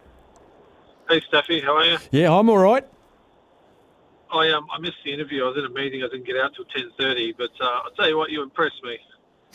Hey, 1.09 1.21
Staffy, 1.29 1.61
how 1.61 1.77
are 1.77 1.85
you? 1.85 1.99
Yeah, 2.11 2.37
I'm 2.37 2.49
all 2.51 2.59
right. 2.59 2.85
I 4.33 4.51
um, 4.51 4.67
I 4.73 4.81
missed 4.81 4.97
the 5.05 5.13
interview. 5.13 5.45
I 5.45 5.49
was 5.49 5.57
in 5.57 5.65
a 5.65 5.71
meeting. 5.71 6.03
I 6.03 6.09
didn't 6.09 6.27
get 6.27 6.37
out 6.37 6.53
till 6.55 6.65
ten 6.65 6.91
thirty. 6.99 7.33
But 7.33 7.51
uh, 7.61 7.83
I'll 7.85 7.93
tell 7.93 8.09
you 8.09 8.19
what, 8.19 8.31
you 8.31 8.43
impressed 8.43 8.83
me. 8.83 8.99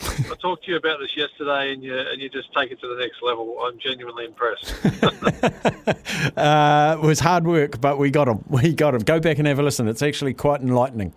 I 0.00 0.34
talked 0.40 0.64
to 0.64 0.70
you 0.70 0.76
about 0.78 0.98
this 0.98 1.14
yesterday, 1.14 1.74
and 1.74 1.82
you 1.82 1.96
and 1.96 2.22
you 2.22 2.30
just 2.30 2.52
take 2.54 2.70
it 2.70 2.80
to 2.80 2.88
the 2.88 2.96
next 2.96 3.22
level. 3.22 3.58
I'm 3.62 3.78
genuinely 3.78 4.24
impressed. 4.24 4.74
Uh, 6.36 6.98
it 7.02 7.04
was 7.04 7.18
hard 7.18 7.44
work, 7.44 7.80
but 7.80 7.98
we 7.98 8.10
got 8.10 8.28
him. 8.28 8.44
We 8.48 8.72
got 8.72 8.94
him. 8.94 9.00
Go 9.02 9.18
back 9.18 9.38
and 9.38 9.46
have 9.46 9.58
a 9.58 9.62
listen. 9.62 9.88
It's 9.88 10.02
actually 10.02 10.34
quite 10.34 10.60
enlightening. 10.60 11.12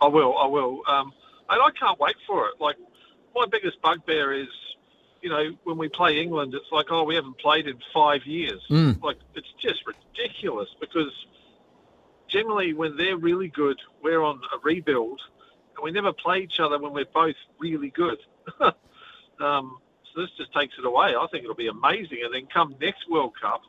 I 0.00 0.06
will. 0.06 0.36
I 0.38 0.46
will. 0.46 0.80
Um, 0.88 1.12
and 1.50 1.60
I 1.62 1.68
can't 1.78 1.98
wait 2.00 2.16
for 2.26 2.48
it. 2.48 2.54
Like 2.58 2.76
my 3.34 3.46
biggest 3.50 3.80
bugbear 3.82 4.32
is, 4.32 4.48
you 5.22 5.30
know, 5.30 5.52
when 5.64 5.78
we 5.78 5.88
play 5.88 6.20
England, 6.20 6.52
it's 6.52 6.70
like, 6.72 6.86
oh, 6.90 7.04
we 7.04 7.14
haven't 7.14 7.38
played 7.38 7.68
in 7.68 7.78
five 7.94 8.26
years. 8.26 8.60
Like 9.02 9.18
it's 9.34 9.52
just 9.60 9.80
ridiculous 9.86 10.68
because 10.80 11.12
generally 12.28 12.74
when 12.74 12.96
they're 12.96 13.16
really 13.16 13.48
good, 13.48 13.78
we're 14.02 14.22
on 14.22 14.40
a 14.52 14.58
rebuild, 14.62 15.20
and 15.76 15.84
we 15.84 15.92
never 15.92 16.12
play 16.12 16.40
each 16.40 16.58
other 16.58 16.78
when 16.78 16.92
we're 16.92 17.04
both 17.14 17.36
really 17.58 17.90
good. 17.90 18.18
um, 19.40 19.78
so 20.12 20.20
this 20.20 20.30
just 20.36 20.52
takes 20.52 20.74
it 20.76 20.84
away. 20.84 21.14
I 21.18 21.26
think 21.30 21.44
it'll 21.44 21.54
be 21.54 21.68
amazing. 21.68 22.18
And 22.24 22.34
then 22.34 22.46
come 22.52 22.74
next 22.80 23.08
World 23.08 23.32
Cup, 23.40 23.62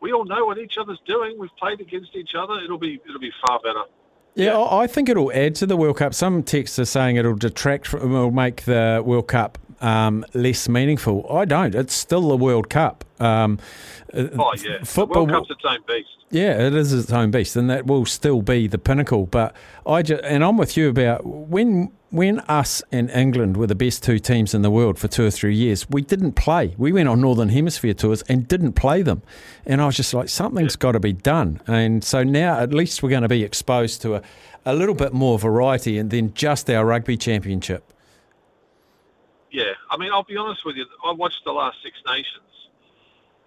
we 0.00 0.12
all 0.12 0.24
know 0.24 0.44
what 0.44 0.58
each 0.58 0.76
other's 0.78 1.00
doing. 1.06 1.38
We've 1.38 1.54
played 1.58 1.80
against 1.80 2.14
each 2.14 2.34
other. 2.36 2.60
It'll 2.62 2.78
be 2.78 3.00
it'll 3.08 3.20
be 3.20 3.32
far 3.46 3.58
better. 3.60 3.84
Yeah, 4.34 4.58
I 4.58 4.82
I 4.82 4.86
think 4.86 5.08
it'll 5.08 5.32
add 5.32 5.54
to 5.56 5.66
the 5.66 5.78
World 5.78 5.96
Cup. 5.96 6.12
Some 6.12 6.42
texts 6.42 6.78
are 6.78 6.84
saying 6.84 7.16
it'll 7.16 7.34
detract 7.34 7.86
from, 7.86 8.12
will 8.12 8.30
make 8.30 8.62
the 8.62 9.02
World 9.04 9.28
Cup 9.28 9.58
um, 9.80 10.24
less 10.34 10.68
meaningful. 10.68 11.26
I 11.30 11.44
don't. 11.44 11.74
It's 11.74 11.94
still 11.94 12.28
the 12.28 12.36
World 12.36 12.68
Cup. 12.70 13.04
Um, 13.18 13.58
Oh 14.12 14.52
yeah, 14.56 14.78
football- 14.82 15.26
The 15.26 15.32
World 15.32 15.46
Cup's 15.48 15.50
its 15.50 15.64
own 15.64 15.78
beast. 15.86 16.08
Yeah, 16.32 16.66
it 16.66 16.74
is 16.74 16.92
its 16.92 17.12
own 17.12 17.30
beast, 17.30 17.54
and 17.56 17.68
that 17.70 17.86
will 17.86 18.04
still 18.06 18.42
be 18.42 18.66
the 18.66 18.78
pinnacle. 18.78 19.26
But 19.26 19.54
I 19.86 20.02
just, 20.02 20.22
and 20.24 20.44
I'm 20.44 20.56
with 20.56 20.76
you 20.76 20.88
about 20.88 21.24
when 21.24 21.92
when 22.10 22.40
us 22.40 22.82
and 22.90 23.08
England 23.10 23.56
were 23.56 23.68
the 23.68 23.74
best 23.76 24.02
two 24.02 24.18
teams 24.18 24.52
in 24.52 24.62
the 24.62 24.70
world 24.70 24.98
for 24.98 25.06
two 25.06 25.24
or 25.24 25.30
three 25.30 25.54
years, 25.54 25.88
we 25.88 26.02
didn't 26.02 26.32
play. 26.32 26.74
We 26.76 26.90
went 26.90 27.08
on 27.08 27.20
Northern 27.20 27.50
Hemisphere 27.50 27.94
tours 27.94 28.22
and 28.22 28.48
didn't 28.48 28.72
play 28.72 29.02
them, 29.02 29.22
and 29.64 29.80
I 29.80 29.86
was 29.86 29.96
just 29.96 30.12
like, 30.12 30.28
something's 30.28 30.74
got 30.74 30.92
to 30.92 31.00
be 31.00 31.12
done. 31.12 31.60
And 31.68 32.02
so 32.02 32.24
now 32.24 32.58
at 32.58 32.72
least 32.74 33.02
we're 33.04 33.10
going 33.10 33.22
to 33.22 33.28
be 33.28 33.44
exposed 33.44 34.02
to 34.02 34.16
a, 34.16 34.22
a 34.66 34.74
little 34.74 34.94
bit 34.96 35.12
more 35.12 35.38
variety, 35.38 35.98
and 35.98 36.10
then 36.10 36.34
just 36.34 36.68
our 36.68 36.84
rugby 36.84 37.16
championship. 37.16 37.92
Yeah, 39.50 39.72
I 39.90 39.96
mean, 39.96 40.12
I'll 40.12 40.22
be 40.22 40.36
honest 40.36 40.64
with 40.64 40.76
you. 40.76 40.86
I 41.04 41.12
watched 41.12 41.44
the 41.44 41.52
last 41.52 41.78
Six 41.82 41.96
Nations, 42.06 42.68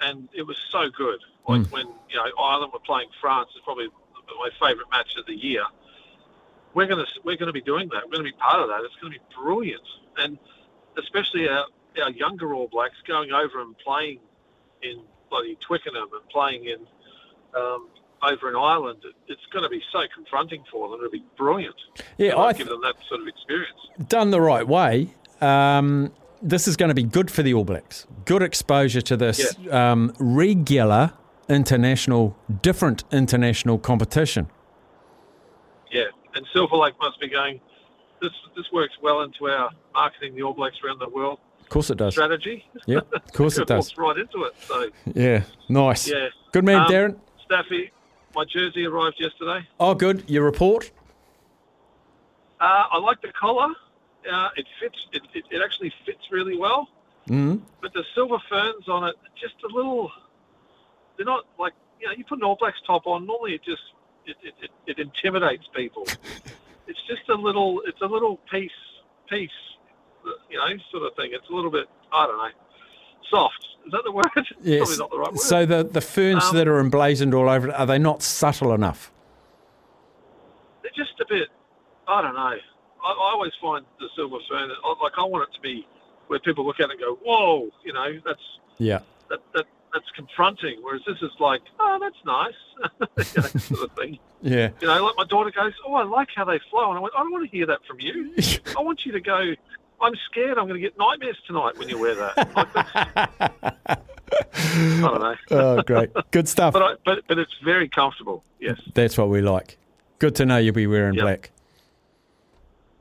and 0.01 0.27
it 0.33 0.43
was 0.43 0.57
so 0.72 0.89
good. 0.89 1.19
Like 1.48 1.67
when 1.67 1.88
you 2.10 2.15
know 2.15 2.25
Ireland 2.39 2.72
were 2.74 2.79
playing 2.79 3.10
France, 3.19 3.50
it's 3.55 3.63
probably 3.63 3.88
my 4.39 4.50
favourite 4.60 4.89
match 4.91 5.15
of 5.17 5.25
the 5.25 5.36
year. 5.36 5.63
We're 6.74 6.88
gonna 6.88 7.05
we're 7.24 7.38
gonna 7.38 7.53
be 7.53 7.62
doing 7.62 7.89
that. 7.89 8.05
We're 8.05 8.13
gonna 8.13 8.24
be 8.24 8.31
part 8.33 8.62
of 8.62 8.69
that. 8.69 8.81
It's 8.83 8.95
gonna 9.01 9.13
be 9.13 9.22
brilliant, 9.36 9.83
and 10.17 10.38
especially 10.98 11.48
our 11.48 11.65
our 12.01 12.12
younger 12.12 12.53
All 12.53 12.67
Blacks 12.67 12.95
going 13.07 13.31
over 13.31 13.62
and 13.62 13.77
playing 13.77 14.19
in 14.81 15.01
bloody 15.29 15.57
Twickenham 15.62 16.10
and 16.13 16.29
playing 16.29 16.65
in 16.65 16.79
um, 17.55 17.88
over 18.22 18.50
in 18.50 18.55
Ireland. 18.55 19.03
It's 19.27 19.45
going 19.51 19.63
to 19.63 19.69
be 19.69 19.81
so 19.91 20.03
confronting 20.13 20.63
for 20.72 20.89
them. 20.89 21.00
It'll 21.00 21.12
be 21.12 21.24
brilliant. 21.38 21.75
Yeah, 22.17 22.31
I'll 22.33 22.48
I 22.48 22.53
give 22.53 22.67
them 22.67 22.81
that 22.81 22.95
sort 23.07 23.22
of 23.22 23.27
experience. 23.27 23.77
done 24.07 24.31
the 24.31 24.41
right 24.41 24.67
way, 24.67 25.10
um, 25.43 26.12
this 26.41 26.67
is 26.67 26.75
going 26.77 26.89
to 26.89 26.95
be 26.95 27.03
good 27.03 27.29
for 27.31 27.43
the 27.43 27.53
All 27.53 27.63
Blacks. 27.65 28.05
Good 28.25 28.41
exposure 28.43 29.01
to 29.01 29.17
this 29.17 29.55
um, 29.71 30.13
regular 30.19 31.13
international, 31.50 32.35
different 32.62 33.03
international 33.12 33.77
competition. 33.77 34.47
Yeah, 35.91 36.03
and 36.35 36.45
Silver 36.53 36.75
Lake 36.77 36.93
must 37.01 37.19
be 37.19 37.27
going. 37.29 37.59
This 38.21 38.31
this 38.55 38.65
works 38.71 38.93
well 39.01 39.21
into 39.21 39.47
our 39.50 39.69
marketing 39.93 40.35
the 40.35 40.43
All 40.43 40.53
Blacks 40.53 40.77
around 40.83 41.00
the 41.00 41.09
world 41.09 41.39
Of 41.62 41.69
course 41.69 41.89
it 41.89 41.97
does. 41.97 42.13
strategy. 42.13 42.65
Yeah, 42.85 43.00
of 43.13 43.31
course 43.33 43.57
it 43.57 43.67
does. 43.67 43.97
right 43.97 44.17
into 44.17 44.43
it. 44.43 44.53
So 44.62 44.89
Yeah, 45.13 45.43
nice. 45.69 46.07
yeah, 46.07 46.29
Good 46.53 46.63
man, 46.63 46.81
Um, 46.81 46.88
Darren. 46.91 47.15
Staffy, 47.45 47.91
my 48.35 48.45
jersey 48.45 48.85
arrived 48.85 49.17
yesterday. 49.19 49.67
Oh, 49.79 49.93
good. 49.93 50.23
Your 50.29 50.43
report? 50.45 50.91
Uh, 52.62 52.83
I 52.91 52.97
like 53.00 53.21
the 53.21 53.31
collar. 53.39 53.67
Uh, 54.32 54.50
it 54.56 54.65
fits. 54.80 55.08
It, 55.12 55.22
it, 55.34 55.46
it 55.51 55.62
actually 55.63 55.94
fits 56.06 56.32
really 56.32 56.58
well. 56.58 56.89
Mm. 57.27 57.62
But 57.82 57.94
the 57.94 58.03
silver 58.15 58.38
ferns 58.50 58.88
on 58.88 59.06
it, 59.06 59.15
just 59.39 59.56
a 59.63 59.74
little. 59.74 60.12
They're 61.18 61.25
not 61.25 61.46
like 61.60 61.74
you 62.00 62.08
know. 62.08 62.13
You 62.13 62.24
put 62.25 62.39
an 62.39 62.44
All 62.44 62.58
Blacks 62.60 62.77
top 62.86 63.08
on. 63.08 63.25
Normally, 63.25 63.53
it 63.53 63.63
just 63.63 63.82
it, 64.25 64.36
it, 64.44 64.70
it, 64.88 65.00
intimidates 65.00 65.65
people. 65.75 66.03
it's 66.88 67.00
just 67.08 67.27
a 67.30 67.36
little. 67.36 67.82
It's 67.86 68.01
a 68.01 68.06
little 68.06 68.38
piece 68.51 68.72
piece. 69.30 69.50
You 70.50 70.58
know, 70.58 70.68
sort 70.92 71.03
of 71.03 71.15
thing. 71.15 71.32
It's 71.34 71.50
a 71.50 71.53
little 71.53 71.72
bit. 71.72 71.88
I 72.12 72.25
don't 72.27 72.38
know. 72.38 72.50
Soft. 73.30 73.65
Is 73.86 73.92
that 73.92 74.01
the 74.06 74.12
word? 74.12 74.25
Yes. 74.62 74.80
Probably 74.80 74.98
not 74.98 75.12
the 75.12 75.18
right 75.20 75.32
word. 75.32 75.39
So 75.39 75.65
the, 75.65 75.84
the 75.84 76.00
ferns 76.00 76.46
Um, 76.46 76.56
that 76.56 76.68
are 76.70 76.80
emblazoned 76.80 77.34
all 77.34 77.50
over 77.50 77.68
it, 77.68 77.74
are 77.74 77.86
they 77.86 78.00
not 78.00 78.22
subtle 78.22 78.74
enough? 78.74 79.12
they're 80.84 80.92
just 81.06 81.20
a 81.20 81.25
bit. 81.27 81.50
I 82.08 82.22
don't 82.22 82.36
know. 82.36 82.56
I, 83.03 83.07
I 83.12 83.31
always 83.33 83.51
find 83.62 83.86
the 84.00 84.07
silver 84.15 84.38
fern. 84.50 84.69
Like 85.01 85.13
I 85.17 85.24
want 85.24 85.50
it 85.50 85.53
to 85.55 85.62
be 85.62 85.86
where 86.27 86.39
people 86.39 86.65
look 86.65 86.79
at 86.79 86.86
it 86.89 86.91
and 86.91 87.00
go, 87.00 87.15
"Whoa!" 87.24 87.69
You 87.83 87.93
know, 87.93 88.19
that's 88.25 88.41
Yeah. 88.77 89.00
that, 89.29 89.39
that 89.53 89.65
that's 89.93 90.10
confronting. 90.15 90.79
Whereas 90.81 91.01
this 91.05 91.17
is 91.22 91.31
like, 91.39 91.62
"Oh, 91.79 92.00
that's 92.01 92.15
nice," 92.25 92.53
you 93.36 93.41
know, 93.41 93.48
sort 93.60 93.89
of 93.89 93.95
thing. 93.98 94.19
Yeah. 94.45 94.72
You 94.81 94.88
know, 94.88 95.05
like 95.05 95.15
my 95.17 95.24
daughter 95.24 95.51
goes, 95.51 95.72
"Oh, 95.88 95.93
I 95.93 96.03
like 96.03 96.27
how 96.36 96.43
they 96.43 96.60
flow," 96.69 96.89
and 96.89 96.98
I 96.98 97.01
went, 97.01 97.13
"I 97.15 97.19
don't 97.19 97.31
want 97.31 97.50
to 97.50 97.55
hear 97.57 97.65
that 97.67 97.79
from 97.88 98.00
you. 98.01 98.33
I 98.77 98.81
want 98.81 99.05
you 99.05 99.12
to 99.13 99.22
go." 99.22 99.53
I'm 100.01 100.13
scared. 100.29 100.57
I'm 100.57 100.67
going 100.67 100.81
to 100.81 100.86
get 100.86 100.98
nightmares 100.98 101.38
tonight 101.48 101.77
when 101.77 101.88
you 101.88 101.98
wear 101.98 102.13
that. 102.15 102.36
Like, 102.53 102.67
I 103.88 105.00
don't 105.01 105.22
know, 105.22 105.36
Oh, 105.51 105.81
great. 105.83 106.10
Good 106.31 106.50
stuff. 106.50 106.74
but 106.74 106.81
I, 106.81 106.95
but 107.05 107.24
but 107.27 107.39
it's 107.39 107.53
very 107.63 107.88
comfortable. 107.88 108.43
Yes, 108.60 108.81
That's 108.93 109.17
what 109.17 109.29
we 109.29 109.39
like. 109.41 109.77
Good 110.19 110.36
to 110.36 110.45
know 110.45 110.57
you'll 110.57 110.74
be 110.75 110.88
wearing 110.88 111.13
Yep. 111.13 111.24
black. 111.24 111.51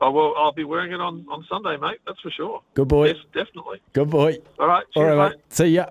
I 0.03 0.09
will. 0.09 0.33
I'll 0.37 0.51
be 0.51 0.63
wearing 0.63 0.91
it 0.91 0.99
on, 0.99 1.25
on 1.29 1.45
Sunday, 1.49 1.77
mate. 1.77 1.99
That's 2.05 2.19
for 2.19 2.29
sure. 2.31 2.61
Good 2.73 2.87
boy. 2.87 3.07
Yes, 3.07 3.17
definitely. 3.33 3.79
Good 3.93 4.09
boy. 4.09 4.37
All 4.59 4.67
right. 4.67 4.83
All 4.95 5.03
Cheers, 5.03 5.17
right, 5.17 5.29
mate. 5.29 5.37
mate. 5.37 5.53
See 5.53 5.67
ya. 5.67 5.85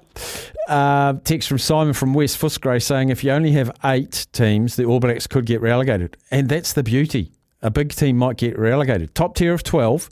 Uh, 0.69 1.15
text 1.25 1.49
from 1.49 1.59
Simon 1.59 1.95
from 1.95 2.15
West 2.15 2.41
Footscray 2.41 2.83
saying 2.83 3.09
if 3.09 3.25
you 3.25 3.31
only 3.31 3.53
have 3.53 3.71
eight 3.85 4.27
teams, 4.33 4.77
the 4.77 4.85
All 4.85 5.01
Blacks 5.01 5.27
could 5.27 5.47
get 5.47 5.61
relegated. 5.61 6.17
And 6.31 6.49
that's 6.49 6.73
the 6.75 6.83
beauty. 6.83 7.33
A 7.65 7.71
big 7.71 7.93
team 7.95 8.17
might 8.19 8.37
get 8.39 8.59
relegated. 8.59 9.15
Top 9.15 9.37
tier 9.37 9.55
of 9.55 9.63
12. 9.63 10.11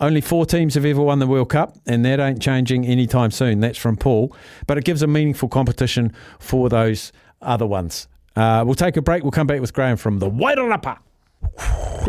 Only 0.00 0.20
four 0.20 0.44
teams 0.44 0.74
have 0.74 0.84
ever 0.84 1.00
won 1.00 1.18
the 1.18 1.26
World 1.26 1.48
Cup, 1.48 1.74
and 1.86 2.04
that 2.04 2.20
ain't 2.20 2.42
changing 2.42 2.84
anytime 2.86 3.30
soon. 3.30 3.60
That's 3.60 3.78
from 3.78 3.96
Paul. 3.96 4.36
But 4.66 4.76
it 4.76 4.84
gives 4.84 5.02
a 5.02 5.06
meaningful 5.06 5.48
competition 5.48 6.12
for 6.38 6.68
those 6.68 7.10
other 7.40 7.66
ones. 7.66 8.06
Uh, 8.36 8.62
we'll 8.66 8.74
take 8.74 8.98
a 8.98 9.02
break. 9.02 9.22
We'll 9.22 9.32
come 9.32 9.46
back 9.46 9.62
with 9.62 9.72
Graham 9.72 9.96
from 9.96 10.18
the 10.18 10.30
Wairarapa. 10.30 10.98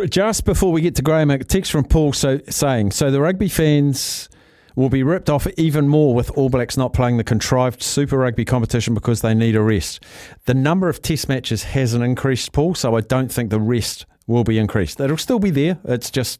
Just 0.09 0.45
before 0.45 0.71
we 0.71 0.81
get 0.81 0.95
to 0.95 1.01
Graham, 1.01 1.29
a 1.29 1.43
text 1.43 1.71
from 1.71 1.83
Paul 1.83 2.13
so, 2.13 2.39
saying, 2.49 2.91
so 2.91 3.11
the 3.11 3.21
rugby 3.21 3.49
fans 3.49 4.29
will 4.75 4.89
be 4.89 5.03
ripped 5.03 5.29
off 5.29 5.47
even 5.57 5.87
more 5.87 6.15
with 6.15 6.31
All 6.31 6.49
Blacks 6.49 6.77
not 6.77 6.93
playing 6.93 7.17
the 7.17 7.23
contrived 7.23 7.83
Super 7.83 8.17
Rugby 8.17 8.45
competition 8.45 8.93
because 8.93 9.21
they 9.21 9.33
need 9.33 9.55
a 9.55 9.61
rest. 9.61 10.01
The 10.45 10.53
number 10.53 10.89
of 10.89 11.01
test 11.01 11.27
matches 11.27 11.63
hasn't 11.63 12.03
increased, 12.03 12.51
Paul, 12.53 12.75
so 12.75 12.95
I 12.95 13.01
don't 13.01 13.31
think 13.31 13.49
the 13.49 13.59
rest 13.59 14.05
will 14.27 14.43
be 14.43 14.57
increased. 14.57 14.99
It'll 14.99 15.17
still 15.17 15.39
be 15.39 15.49
there. 15.49 15.79
It's 15.83 16.09
just, 16.09 16.39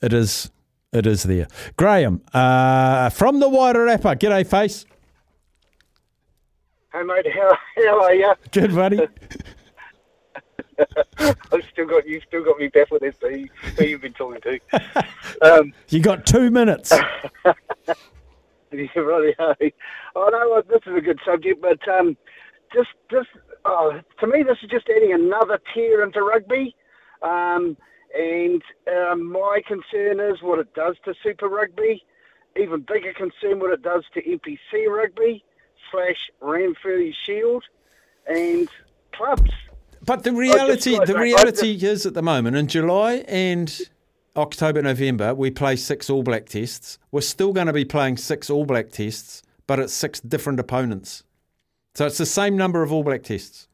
it 0.00 0.12
is, 0.12 0.50
it 0.92 1.06
is 1.06 1.22
there. 1.22 1.46
Graham, 1.76 2.22
uh, 2.34 3.10
from 3.10 3.40
the 3.40 3.48
Wairarapa. 3.48 4.16
G'day, 4.16 4.46
face. 4.46 4.84
Hey 6.92 7.02
mate, 7.04 7.26
how, 7.32 7.56
how 7.76 8.02
are 8.02 8.14
you? 8.14 8.34
Good, 8.50 8.74
buddy. 8.74 9.00
I've 11.18 11.64
still 11.70 11.86
got 11.86 12.06
you. 12.06 12.20
Still 12.26 12.44
got 12.44 12.58
me 12.58 12.68
baffled 12.68 13.02
as 13.02 13.16
to 13.18 13.48
who 13.76 13.84
you've 13.84 14.00
been 14.00 14.12
talking 14.12 14.40
to. 14.42 14.60
Um, 15.40 15.72
you 15.88 15.98
got 15.98 16.24
two 16.24 16.52
minutes. 16.52 16.92
hey. 18.70 19.72
I 20.14 20.30
know 20.30 20.56
uh, 20.56 20.62
this 20.68 20.82
is 20.86 20.96
a 20.96 21.00
good 21.00 21.18
subject, 21.24 21.60
but 21.60 21.88
um, 21.88 22.16
just, 22.72 22.90
just 23.10 23.28
oh, 23.64 24.00
to 24.20 24.26
me, 24.28 24.44
this 24.44 24.58
is 24.62 24.70
just 24.70 24.88
adding 24.88 25.12
another 25.12 25.58
tier 25.74 26.02
into 26.04 26.22
rugby. 26.22 26.76
Um, 27.22 27.76
and 28.16 28.62
um, 28.88 29.32
my 29.32 29.62
concern 29.66 30.20
is 30.20 30.42
what 30.42 30.58
it 30.58 30.72
does 30.74 30.96
to 31.06 31.14
Super 31.22 31.48
Rugby. 31.48 32.04
Even 32.56 32.80
bigger 32.80 33.12
concern 33.14 33.58
what 33.58 33.72
it 33.72 33.82
does 33.82 34.04
to 34.14 34.22
NPC 34.22 34.86
Rugby 34.86 35.42
slash 35.90 36.30
Ranfurly 36.40 37.14
Shield 37.24 37.64
and 38.26 38.68
clubs. 39.12 39.50
But 40.04 40.24
the 40.24 40.32
reality, 40.32 40.98
the 41.04 41.16
reality 41.16 41.78
is 41.80 42.06
at 42.06 42.14
the 42.14 42.22
moment 42.22 42.56
in 42.56 42.66
July 42.66 43.24
and 43.28 43.72
October, 44.36 44.82
November, 44.82 45.34
we 45.34 45.50
play 45.50 45.76
six 45.76 46.10
All 46.10 46.22
Black 46.22 46.46
tests. 46.46 46.98
We're 47.12 47.20
still 47.20 47.52
going 47.52 47.68
to 47.68 47.72
be 47.72 47.84
playing 47.84 48.16
six 48.16 48.50
All 48.50 48.64
Black 48.64 48.90
tests, 48.90 49.42
but 49.66 49.78
it's 49.78 49.92
six 49.92 50.20
different 50.20 50.58
opponents. 50.58 51.22
So 51.94 52.06
it's 52.06 52.18
the 52.18 52.26
same 52.26 52.56
number 52.56 52.82
of 52.82 52.92
All 52.92 53.04
Black 53.04 53.22
tests. 53.22 53.68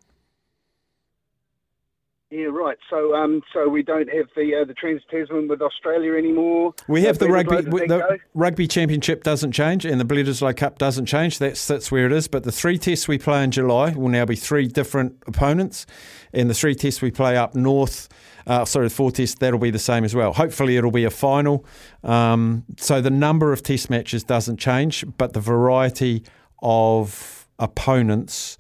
Yeah, 2.31 2.47
right. 2.47 2.77
So, 2.91 3.15
um, 3.15 3.41
so 3.55 3.71
we 3.71 3.83
don't 3.83 4.09
have 4.11 4.27
the 4.37 4.55
uh, 4.61 4.65
the 4.67 4.75
Trans 4.75 5.01
Tasman 5.11 5.49
with 5.49 5.63
Australia 5.63 6.13
anymore. 6.15 6.75
We 6.87 7.03
have 7.05 7.17
Uh, 7.17 7.21
the 7.21 7.29
rugby. 7.29 7.57
Bledisloe, 7.57 7.71
does 7.71 7.81
that 7.81 7.89
The 7.89 7.99
go? 7.99 8.17
rugby 8.35 8.67
championship 8.69 9.25
doesn't 9.25 9.53
change, 9.53 9.87
and 9.87 9.99
the 9.99 10.05
Bledisloe 10.05 10.55
Cup 10.55 10.77
doesn't 10.77 11.07
change. 11.07 11.39
That's 11.39 11.67
that's 11.67 11.91
where 11.91 12.05
it 12.05 12.13
is. 12.13 12.29
But 12.29 12.45
the 12.45 12.53
three 12.53 12.77
tests 12.77 13.09
we 13.09 13.17
play 13.17 13.43
in 13.45 13.51
July 13.51 13.93
will 13.95 14.11
now 14.11 14.27
be 14.27 14.37
three 14.37 14.69
different 14.69 15.15
opponents, 15.27 15.87
and 16.35 16.51
the 16.51 16.55
three 16.55 16.75
tests 16.75 17.01
we 17.01 17.11
play 17.11 17.35
up 17.35 17.55
north. 17.55 18.11
Uh, 18.47 18.67
sorry, 18.67 18.89
the 18.89 18.95
four 18.95 19.11
tests 19.11 19.37
that'll 19.39 19.59
be 19.59 19.71
the 19.71 19.79
same 19.79 20.05
as 20.05 20.15
well. 20.15 20.35
Hopefully, 20.35 20.77
it'll 20.77 20.91
be 20.91 21.05
a 21.05 21.11
final. 21.11 21.65
Um, 22.05 22.65
so 22.77 23.01
the 23.01 23.11
number 23.11 23.55
of 23.55 23.63
test 23.63 23.89
matches 23.89 24.23
doesn't 24.23 24.59
change, 24.59 25.03
but 25.17 25.33
the 25.33 25.41
variety 25.41 26.25
of 26.63 27.49
opponents 27.59 28.59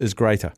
is 0.00 0.14
greater. 0.14 0.54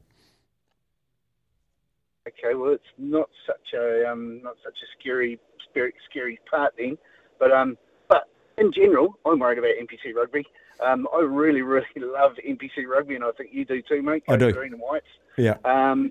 Okay, 2.27 2.55
well, 2.55 2.73
it's 2.73 2.83
not 2.97 3.29
such 3.47 3.75
a 3.75 4.11
um, 4.11 4.41
not 4.43 4.57
such 4.65 4.73
a 4.83 4.87
scary 4.99 5.39
scary, 5.71 5.93
scary 6.09 6.41
part 6.51 6.73
then, 6.79 6.97
but 7.39 7.53
um, 7.53 7.77
but 8.09 8.29
in 8.57 8.73
general, 8.73 9.19
I'm 9.27 9.39
worried 9.39 9.59
about 9.59 9.73
NPC 9.81 10.15
rugby. 10.15 10.47
Um, 10.85 11.07
I 11.15 11.21
really, 11.21 11.63
really 11.63 11.87
love 11.97 12.33
NPC 12.47 12.87
rugby, 12.89 13.15
and 13.17 13.25
I 13.25 13.31
think 13.37 13.51
you 13.53 13.65
do 13.65 13.83
too, 13.83 14.03
mate. 14.03 14.25
I 14.29 14.37
do. 14.37 14.53
Green 14.53 14.73
and 14.73 14.81
whites. 14.81 15.07
Yeah. 15.37 15.57
Um, 15.65 16.11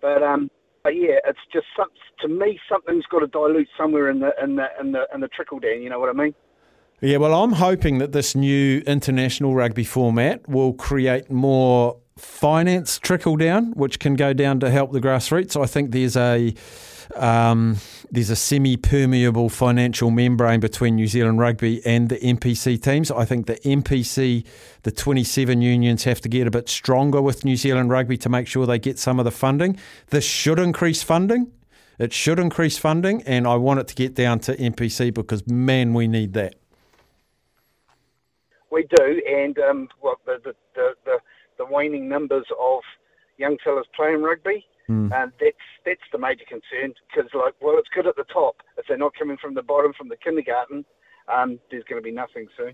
but 0.00 0.22
um, 0.22 0.50
but 0.82 0.96
yeah, 0.96 1.18
it's 1.26 1.38
just 1.52 1.66
some, 1.76 1.88
to 2.20 2.28
me 2.28 2.58
something's 2.68 3.04
got 3.06 3.20
to 3.20 3.26
dilute 3.26 3.68
somewhere 3.76 4.08
in 4.08 4.20
the 4.20 4.32
in 4.42 4.56
the 4.56 4.66
in 4.80 4.92
the 4.92 5.06
in 5.12 5.20
the 5.20 5.28
trickle 5.28 5.58
down. 5.58 5.82
You 5.82 5.90
know 5.90 5.98
what 5.98 6.10
I 6.10 6.12
mean? 6.12 6.34
Yeah, 7.02 7.16
well, 7.16 7.42
I'm 7.42 7.52
hoping 7.52 7.96
that 7.98 8.12
this 8.12 8.34
new 8.34 8.82
international 8.86 9.54
rugby 9.54 9.84
format 9.84 10.46
will 10.46 10.74
create 10.74 11.30
more 11.30 11.96
finance 12.20 12.98
trickle 12.98 13.36
down, 13.36 13.72
which 13.72 13.98
can 13.98 14.14
go 14.14 14.32
down 14.32 14.60
to 14.60 14.70
help 14.70 14.92
the 14.92 15.00
grassroots. 15.00 15.60
I 15.60 15.66
think 15.66 15.90
there's 15.90 16.16
a 16.16 16.54
um, 17.16 17.76
there's 18.10 18.30
a 18.30 18.36
semi-permeable 18.36 19.48
financial 19.48 20.10
membrane 20.10 20.60
between 20.60 20.94
New 20.94 21.08
Zealand 21.08 21.40
rugby 21.40 21.84
and 21.84 22.08
the 22.08 22.16
NPC 22.16 22.80
teams. 22.80 23.10
I 23.10 23.24
think 23.24 23.46
the 23.46 23.56
NPC, 23.56 24.44
the 24.82 24.92
27 24.92 25.60
unions, 25.60 26.04
have 26.04 26.20
to 26.20 26.28
get 26.28 26.46
a 26.46 26.50
bit 26.50 26.68
stronger 26.68 27.20
with 27.20 27.44
New 27.44 27.56
Zealand 27.56 27.90
rugby 27.90 28.16
to 28.18 28.28
make 28.28 28.46
sure 28.46 28.64
they 28.64 28.78
get 28.78 28.98
some 28.98 29.18
of 29.18 29.24
the 29.24 29.30
funding. 29.32 29.78
This 30.10 30.24
should 30.24 30.58
increase 30.58 31.02
funding. 31.02 31.50
It 31.98 32.12
should 32.12 32.38
increase 32.38 32.78
funding, 32.78 33.22
and 33.24 33.46
I 33.46 33.56
want 33.56 33.80
it 33.80 33.88
to 33.88 33.94
get 33.94 34.14
down 34.14 34.38
to 34.40 34.56
NPC 34.56 35.12
because 35.12 35.46
man, 35.46 35.92
we 35.92 36.08
need 36.08 36.32
that. 36.34 36.54
We 38.70 38.86
do, 38.96 39.20
and 39.28 39.58
um, 39.58 39.88
what 40.00 40.18
the, 40.24 40.40
the, 40.44 40.54
the, 40.74 40.94
the, 41.04 41.18
the 41.60 41.66
waning 41.66 42.08
numbers 42.08 42.46
of 42.58 42.80
young 43.36 43.56
fellas 43.62 43.86
playing 43.94 44.22
rugby, 44.22 44.64
Hmm. 44.86 45.12
and 45.12 45.30
that's 45.38 45.66
that's 45.86 46.06
the 46.10 46.18
major 46.18 46.46
concern. 46.48 46.94
Because 47.06 47.30
like, 47.34 47.54
well, 47.60 47.76
it's 47.78 47.90
good 47.94 48.06
at 48.06 48.16
the 48.16 48.24
top. 48.24 48.56
If 48.78 48.86
they're 48.88 49.04
not 49.06 49.12
coming 49.16 49.36
from 49.36 49.54
the 49.54 49.62
bottom, 49.62 49.92
from 49.92 50.08
the 50.08 50.16
kindergarten, 50.16 50.84
um, 51.32 51.60
there's 51.70 51.84
going 51.84 52.02
to 52.02 52.04
be 52.10 52.16
nothing 52.24 52.46
soon. 52.56 52.72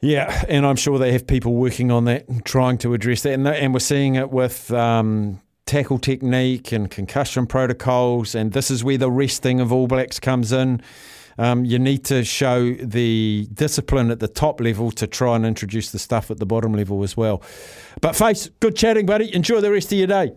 Yeah, 0.00 0.44
and 0.48 0.66
I'm 0.66 0.76
sure 0.76 0.98
they 0.98 1.12
have 1.12 1.26
people 1.26 1.54
working 1.54 1.92
on 1.92 2.04
that, 2.06 2.28
and 2.28 2.44
trying 2.44 2.76
to 2.78 2.92
address 2.92 3.22
that, 3.22 3.34
and, 3.34 3.46
and 3.46 3.72
we're 3.72 3.78
seeing 3.94 4.16
it 4.16 4.30
with 4.30 4.72
um, 4.72 5.40
tackle 5.64 5.98
technique 5.98 6.72
and 6.72 6.90
concussion 6.90 7.46
protocols, 7.46 8.34
and 8.34 8.52
this 8.52 8.68
is 8.70 8.82
where 8.82 8.98
the 8.98 9.10
resting 9.10 9.60
of 9.60 9.72
All 9.72 9.86
Blacks 9.86 10.18
comes 10.18 10.50
in. 10.52 10.82
Um, 11.38 11.64
you 11.64 11.78
need 11.78 12.04
to 12.06 12.24
show 12.24 12.74
the 12.74 13.48
discipline 13.52 14.10
at 14.10 14.20
the 14.20 14.28
top 14.28 14.60
level 14.60 14.90
to 14.92 15.06
try 15.06 15.36
and 15.36 15.46
introduce 15.46 15.90
the 15.90 15.98
stuff 15.98 16.30
at 16.30 16.38
the 16.38 16.46
bottom 16.46 16.72
level 16.72 17.02
as 17.02 17.16
well. 17.16 17.42
But 18.00 18.16
Face, 18.16 18.50
good 18.60 18.76
chatting, 18.76 19.06
buddy. 19.06 19.34
Enjoy 19.34 19.60
the 19.60 19.70
rest 19.70 19.92
of 19.92 19.98
your 19.98 20.06
day. 20.06 20.32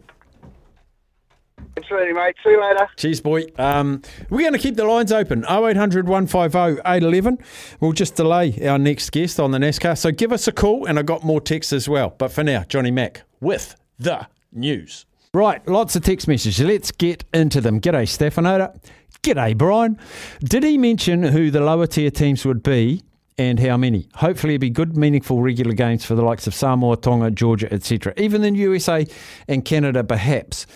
Absolutely, 1.77 2.13
mate. 2.13 2.35
See 2.43 2.51
you 2.51 2.61
later. 2.61 2.87
Cheers, 2.95 3.21
boy. 3.21 3.45
Um, 3.57 4.01
we're 4.29 4.39
going 4.39 4.53
to 4.53 4.59
keep 4.59 4.75
the 4.75 4.85
lines 4.85 5.11
open 5.11 5.43
0800 5.43 6.07
150 6.07 6.81
811. 6.85 7.37
We'll 7.81 7.91
just 7.91 8.15
delay 8.15 8.57
our 8.65 8.77
next 8.77 9.11
guest 9.11 9.39
on 9.39 9.51
the 9.51 9.57
NASCAR. 9.57 9.97
So 9.97 10.11
give 10.11 10.31
us 10.31 10.47
a 10.47 10.53
call, 10.53 10.85
and 10.85 10.97
I 10.97 11.01
got 11.01 11.23
more 11.23 11.41
texts 11.41 11.73
as 11.73 11.89
well. 11.89 12.15
But 12.17 12.31
for 12.31 12.43
now, 12.43 12.63
Johnny 12.63 12.91
Mack 12.91 13.23
with 13.41 13.75
the 13.99 14.27
news. 14.53 15.05
Right, 15.33 15.67
lots 15.67 15.97
of 15.97 16.03
text 16.03 16.29
messages. 16.29 16.65
Let's 16.65 16.91
get 16.91 17.25
into 17.33 17.59
them. 17.59 17.81
G'day, 17.81 18.07
Stefanoda. 18.07 18.79
G'day, 19.25 19.57
Brian. 19.57 19.97
Did 20.41 20.61
he 20.61 20.77
mention 20.77 21.23
who 21.23 21.49
the 21.49 21.59
lower 21.59 21.87
tier 21.87 22.11
teams 22.11 22.45
would 22.45 22.61
be 22.61 23.01
and 23.39 23.59
how 23.59 23.75
many? 23.75 24.07
Hopefully, 24.13 24.53
it'll 24.53 24.61
be 24.61 24.69
good, 24.69 24.95
meaningful, 24.95 25.41
regular 25.41 25.73
games 25.73 26.05
for 26.05 26.13
the 26.13 26.21
likes 26.21 26.45
of 26.45 26.53
Samoa, 26.53 26.95
Tonga, 26.97 27.31
Georgia, 27.31 27.73
etc. 27.73 28.13
Even 28.17 28.43
in 28.43 28.53
USA 28.53 29.07
and 29.47 29.65
Canada, 29.65 30.03
perhaps. 30.03 30.67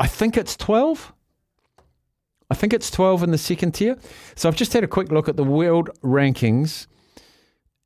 I 0.00 0.08
think 0.08 0.36
it's 0.36 0.56
12. 0.56 1.12
I 2.50 2.54
think 2.56 2.72
it's 2.72 2.90
12 2.90 3.22
in 3.22 3.30
the 3.30 3.38
second 3.38 3.76
tier. 3.76 3.96
So 4.34 4.48
I've 4.48 4.56
just 4.56 4.72
had 4.72 4.82
a 4.82 4.88
quick 4.88 5.12
look 5.12 5.28
at 5.28 5.36
the 5.36 5.44
world 5.44 5.90
rankings 6.02 6.88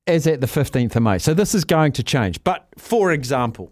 as 0.07 0.27
at 0.27 0.41
the 0.41 0.47
15th 0.47 0.97
of 0.97 1.03
May. 1.03 1.19
So 1.19 1.35
this 1.35 1.55
is 1.55 1.67
going 1.67 1.93
to 1.93 2.03
change. 2.03 2.43
But 2.45 2.67
for 2.79 3.13
example, 3.13 3.71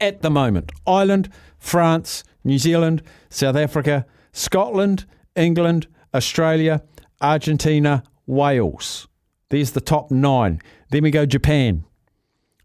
at 0.00 0.22
the 0.22 0.30
moment, 0.30 0.70
Ireland, 0.86 1.30
France, 1.58 2.22
New 2.44 2.58
Zealand, 2.58 3.02
South 3.28 3.56
Africa, 3.56 4.06
Scotland, 4.32 5.04
England, 5.36 5.86
Australia, 6.14 6.82
Argentina, 7.20 8.02
Wales. 8.26 9.08
There's 9.50 9.72
the 9.72 9.80
top 9.80 10.10
nine. 10.10 10.60
Then 10.90 11.02
we 11.02 11.10
go 11.10 11.26
Japan. 11.26 11.84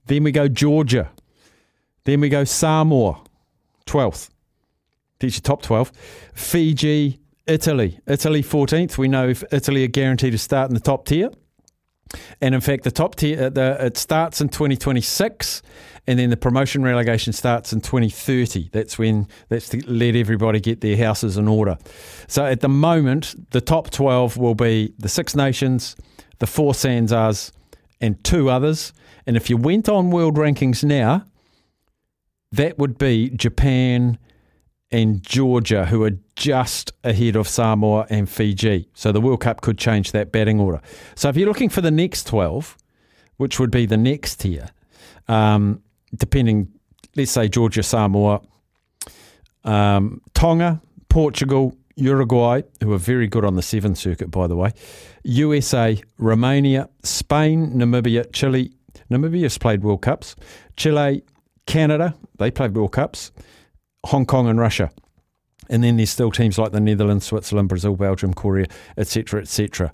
Then 0.06 0.23
we 0.23 0.32
go 0.32 0.47
Georgia. 0.47 1.12
Then 2.06 2.21
we 2.21 2.30
go 2.30 2.45
Samoa, 2.45 3.21
12th. 3.86 4.30
There's 5.19 5.36
your 5.36 5.41
top 5.41 5.62
12. 5.62 5.91
Fiji, 6.34 7.19
Italy. 7.45 7.99
Italy 8.08 8.41
14th. 8.41 8.97
We 8.97 9.08
know 9.08 9.27
if 9.27 9.43
Italy 9.51 9.84
are 9.84 9.89
guaranteed 9.89 10.32
to 10.32 10.38
start 10.38 10.69
in 10.69 10.73
the 10.73 10.80
top 10.80 11.06
tier. 11.06 11.32
And 12.41 12.56
in 12.56 12.62
fact, 12.62 12.84
the 12.84 12.91
top 12.91 13.15
tier, 13.15 13.45
uh, 13.45 13.49
the, 13.49 13.77
it 13.86 13.97
starts 13.97 14.41
in 14.41 14.49
2026, 14.49 15.62
and 16.08 16.19
then 16.19 16.30
the 16.30 16.38
promotion 16.38 16.84
relegation 16.84 17.34
starts 17.34 17.73
in 17.73 17.82
2030. 17.82 18.69
That's 18.71 18.97
when 18.97 19.27
that's 19.49 19.69
to 19.69 19.86
let 19.91 20.15
everybody 20.15 20.60
get 20.60 20.82
their 20.82 20.97
houses 20.97 21.38
in 21.38 21.47
order. 21.47 21.77
So 22.27 22.45
at 22.45 22.62
the 22.62 22.69
moment, 22.69 23.51
the 23.51 23.62
top 23.62 23.89
12 23.89 24.38
will 24.38 24.56
be 24.56 24.93
the 24.97 25.10
Six 25.10 25.36
Nations, 25.36 25.95
the 26.39 26.47
four 26.47 26.73
Sanzars, 26.73 27.51
and 27.99 28.23
two 28.23 28.49
others. 28.49 28.93
And 29.25 29.36
if 29.36 29.49
you 29.49 29.58
went 29.58 29.89
on 29.89 30.12
world 30.12 30.36
rankings 30.36 30.84
now, 30.84 31.25
that 32.51 32.77
would 32.77 32.97
be 32.97 33.30
Japan 33.32 34.17
and 34.91 35.21
Georgia, 35.21 35.86
who 35.86 36.04
are 36.04 36.17
just 36.36 36.93
ahead 37.04 37.36
of 37.36 37.47
Samoa 37.47 38.08
and 38.10 38.30
Fiji. 38.30 38.88
So 38.93 39.12
the 39.12 39.19
World 39.19 39.41
Cup 39.41 39.62
could 39.62 39.78
change 39.78 40.12
that 40.13 40.32
batting 40.32 40.60
order. 40.60 40.82
So 41.15 41.30
if 41.30 41.38
you're 41.38 41.47
looking 41.47 41.69
for 41.69 41.82
the 41.82 41.91
next 41.91 42.26
12, 42.28 42.78
which 43.38 43.60
would 43.60 43.71
be 43.71 43.86
the 43.86 43.97
next 43.97 44.38
tier, 44.38 44.69
um, 45.28 45.82
depending, 46.15 46.69
let's 47.15 47.32
say 47.32 47.47
Georgia, 47.47 47.84
Samoa, 47.84 48.41
um, 49.63 50.21
Tonga, 50.34 50.82
Portugal, 51.10 51.76
Uruguay, 51.95 52.62
who 52.82 52.93
are 52.93 53.00
very 53.00 53.28
good 53.28 53.43
on 53.43 53.56
the 53.56 53.62
seven 53.62 53.95
circuit, 53.95 54.32
by 54.32 54.47
the 54.47 54.56
way, 54.56 54.71
USA, 55.23 56.02
Romania, 56.17 56.89
Spain, 57.04 57.71
Namibia, 57.73 58.32
Chile. 58.32 58.71
Namibia's 59.10 59.58
played 59.58 59.84
World 59.84 60.02
Cups. 60.02 60.36
Chile, 60.76 61.23
Canada, 61.65 62.13
they 62.38 62.52
played 62.52 62.76
World 62.76 62.91
Cups. 62.91 63.32
Hong 64.07 64.25
Kong 64.25 64.47
and 64.47 64.59
Russia. 64.59 64.89
And 65.69 65.83
then 65.83 65.97
there's 65.97 66.09
still 66.09 66.31
teams 66.31 66.57
like 66.57 66.71
the 66.71 66.79
Netherlands, 66.79 67.25
Switzerland, 67.25 67.67
Brazil, 67.67 67.95
Belgium, 67.95 68.33
Korea, 68.33 68.67
etc., 68.97 69.41
etc. 69.41 69.91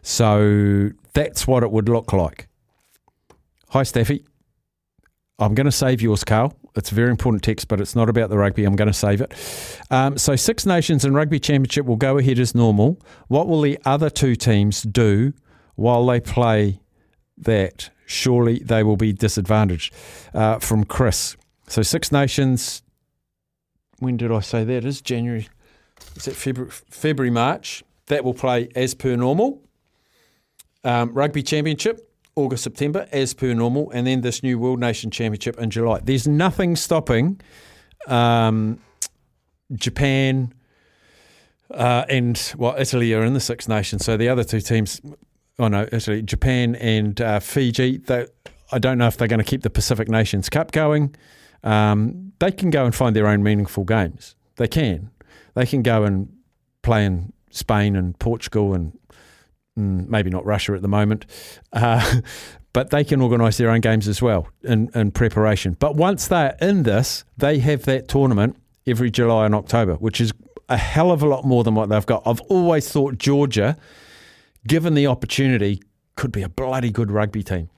So 0.00 0.90
that's 1.12 1.46
what 1.46 1.62
it 1.62 1.70
would 1.70 1.88
look 1.88 2.12
like. 2.12 2.48
Hi, 3.68 3.82
Staffy. 3.82 4.24
I'm 5.38 5.54
going 5.54 5.66
to 5.66 5.72
save 5.72 6.00
yours, 6.00 6.24
Carl. 6.24 6.56
It's 6.76 6.90
a 6.90 6.94
very 6.94 7.10
important 7.10 7.42
text, 7.42 7.68
but 7.68 7.78
it's 7.80 7.94
not 7.94 8.08
about 8.08 8.30
the 8.30 8.38
rugby. 8.38 8.64
I'm 8.64 8.76
going 8.76 8.88
to 8.90 8.94
save 8.94 9.20
it. 9.20 9.34
Um, 9.90 10.16
so, 10.16 10.34
Six 10.34 10.64
Nations 10.64 11.04
and 11.04 11.14
Rugby 11.14 11.38
Championship 11.38 11.84
will 11.84 11.96
go 11.96 12.16
ahead 12.16 12.38
as 12.38 12.54
normal. 12.54 12.98
What 13.28 13.48
will 13.48 13.60
the 13.60 13.78
other 13.84 14.08
two 14.08 14.34
teams 14.34 14.82
do 14.82 15.34
while 15.74 16.06
they 16.06 16.20
play 16.20 16.80
that? 17.36 17.90
Surely 18.06 18.60
they 18.60 18.82
will 18.82 18.96
be 18.96 19.12
disadvantaged. 19.12 19.92
Uh, 20.32 20.58
from 20.58 20.84
Chris. 20.84 21.36
So, 21.66 21.82
Six 21.82 22.12
Nations, 22.12 22.82
when 24.02 24.16
did 24.16 24.32
I 24.32 24.40
say 24.40 24.64
that? 24.64 24.84
Is 24.84 25.00
January? 25.00 25.48
Is 26.16 26.28
it 26.28 26.34
February? 26.34 26.70
February, 26.90 27.30
March. 27.30 27.82
That 28.06 28.24
will 28.24 28.34
play 28.34 28.68
as 28.74 28.94
per 28.94 29.16
normal. 29.16 29.62
Um, 30.84 31.12
Rugby 31.14 31.42
Championship, 31.42 32.10
August, 32.34 32.64
September, 32.64 33.06
as 33.12 33.32
per 33.32 33.54
normal, 33.54 33.90
and 33.92 34.06
then 34.06 34.20
this 34.20 34.42
new 34.42 34.58
World 34.58 34.80
Nation 34.80 35.10
Championship 35.10 35.58
in 35.58 35.70
July. 35.70 36.00
There's 36.02 36.26
nothing 36.26 36.74
stopping 36.74 37.40
um, 38.08 38.80
Japan 39.72 40.52
uh, 41.72 42.04
and 42.08 42.54
well, 42.58 42.74
Italy 42.78 43.14
are 43.14 43.24
in 43.24 43.34
the 43.34 43.40
Six 43.40 43.68
Nations, 43.68 44.04
so 44.04 44.16
the 44.16 44.28
other 44.28 44.44
two 44.44 44.60
teams. 44.60 45.00
Oh 45.58 45.68
no, 45.68 45.86
Italy, 45.92 46.22
Japan, 46.22 46.74
and 46.76 47.20
uh, 47.20 47.40
Fiji. 47.40 47.98
They, 47.98 48.26
I 48.72 48.78
don't 48.78 48.98
know 48.98 49.06
if 49.06 49.16
they're 49.16 49.28
going 49.28 49.38
to 49.38 49.44
keep 49.44 49.62
the 49.62 49.70
Pacific 49.70 50.08
Nations 50.08 50.48
Cup 50.48 50.72
going. 50.72 51.14
Um, 51.62 52.31
they 52.42 52.50
can 52.50 52.70
go 52.70 52.84
and 52.84 52.92
find 52.92 53.14
their 53.14 53.28
own 53.28 53.40
meaningful 53.40 53.84
games. 53.84 54.34
They 54.56 54.66
can. 54.66 55.12
They 55.54 55.64
can 55.64 55.82
go 55.82 56.02
and 56.02 56.28
play 56.82 57.04
in 57.04 57.32
Spain 57.50 57.94
and 57.94 58.18
Portugal 58.18 58.74
and 58.74 58.98
mm, 59.78 60.08
maybe 60.08 60.28
not 60.28 60.44
Russia 60.44 60.72
at 60.72 60.82
the 60.82 60.88
moment. 60.88 61.24
Uh, 61.72 62.20
but 62.72 62.90
they 62.90 63.04
can 63.04 63.20
organise 63.20 63.58
their 63.58 63.70
own 63.70 63.80
games 63.80 64.08
as 64.08 64.20
well 64.20 64.48
in, 64.64 64.90
in 64.92 65.12
preparation. 65.12 65.76
But 65.78 65.94
once 65.94 66.26
they're 66.26 66.56
in 66.60 66.82
this, 66.82 67.22
they 67.36 67.60
have 67.60 67.84
that 67.84 68.08
tournament 68.08 68.56
every 68.88 69.12
July 69.12 69.46
and 69.46 69.54
October, 69.54 69.94
which 69.94 70.20
is 70.20 70.32
a 70.68 70.76
hell 70.76 71.12
of 71.12 71.22
a 71.22 71.28
lot 71.28 71.44
more 71.44 71.62
than 71.62 71.76
what 71.76 71.90
they've 71.90 72.06
got. 72.06 72.24
I've 72.26 72.40
always 72.42 72.90
thought 72.90 73.18
Georgia, 73.18 73.76
given 74.66 74.94
the 74.94 75.06
opportunity, 75.06 75.80
could 76.16 76.32
be 76.32 76.42
a 76.42 76.48
bloody 76.48 76.90
good 76.90 77.12
rugby 77.12 77.44
team. 77.44 77.70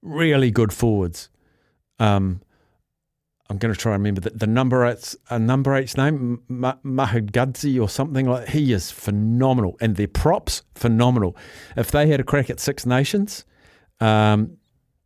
Really 0.00 0.52
good 0.52 0.72
forwards. 0.72 1.28
Um, 1.98 2.40
I'm 3.50 3.58
going 3.58 3.74
to 3.74 3.78
try 3.78 3.94
and 3.94 4.02
remember 4.02 4.20
the, 4.20 4.30
the 4.30 4.46
number 4.46 4.86
eight's 4.86 5.16
a 5.28 5.38
number 5.38 5.74
eight's 5.74 5.96
name, 5.96 6.42
Mahagudzi 6.50 7.80
or 7.80 7.88
something 7.88 8.26
like. 8.26 8.48
He 8.48 8.72
is 8.72 8.90
phenomenal, 8.90 9.76
and 9.80 9.96
their 9.96 10.08
props 10.08 10.62
phenomenal. 10.74 11.36
If 11.76 11.90
they 11.90 12.06
had 12.06 12.20
a 12.20 12.24
crack 12.24 12.50
at 12.50 12.60
Six 12.60 12.86
Nations, 12.86 13.44
um, 14.00 14.56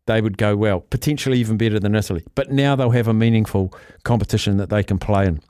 they 0.07 0.21
would 0.21 0.39
go 0.39 0.57
well, 0.57 0.81
potentially 0.81 1.39
even 1.39 1.57
better 1.57 1.81
than 1.81 1.95
Italy. 1.95 2.25
But 2.35 2.53
now 2.53 2.77
they'll 2.77 2.91
have 2.91 3.09
a 3.09 3.15
meaningful 3.15 3.75
competition 4.05 4.57
that 4.59 4.71
they 4.71 4.83
can 4.83 4.99
play 4.99 5.27
in. 5.27 5.41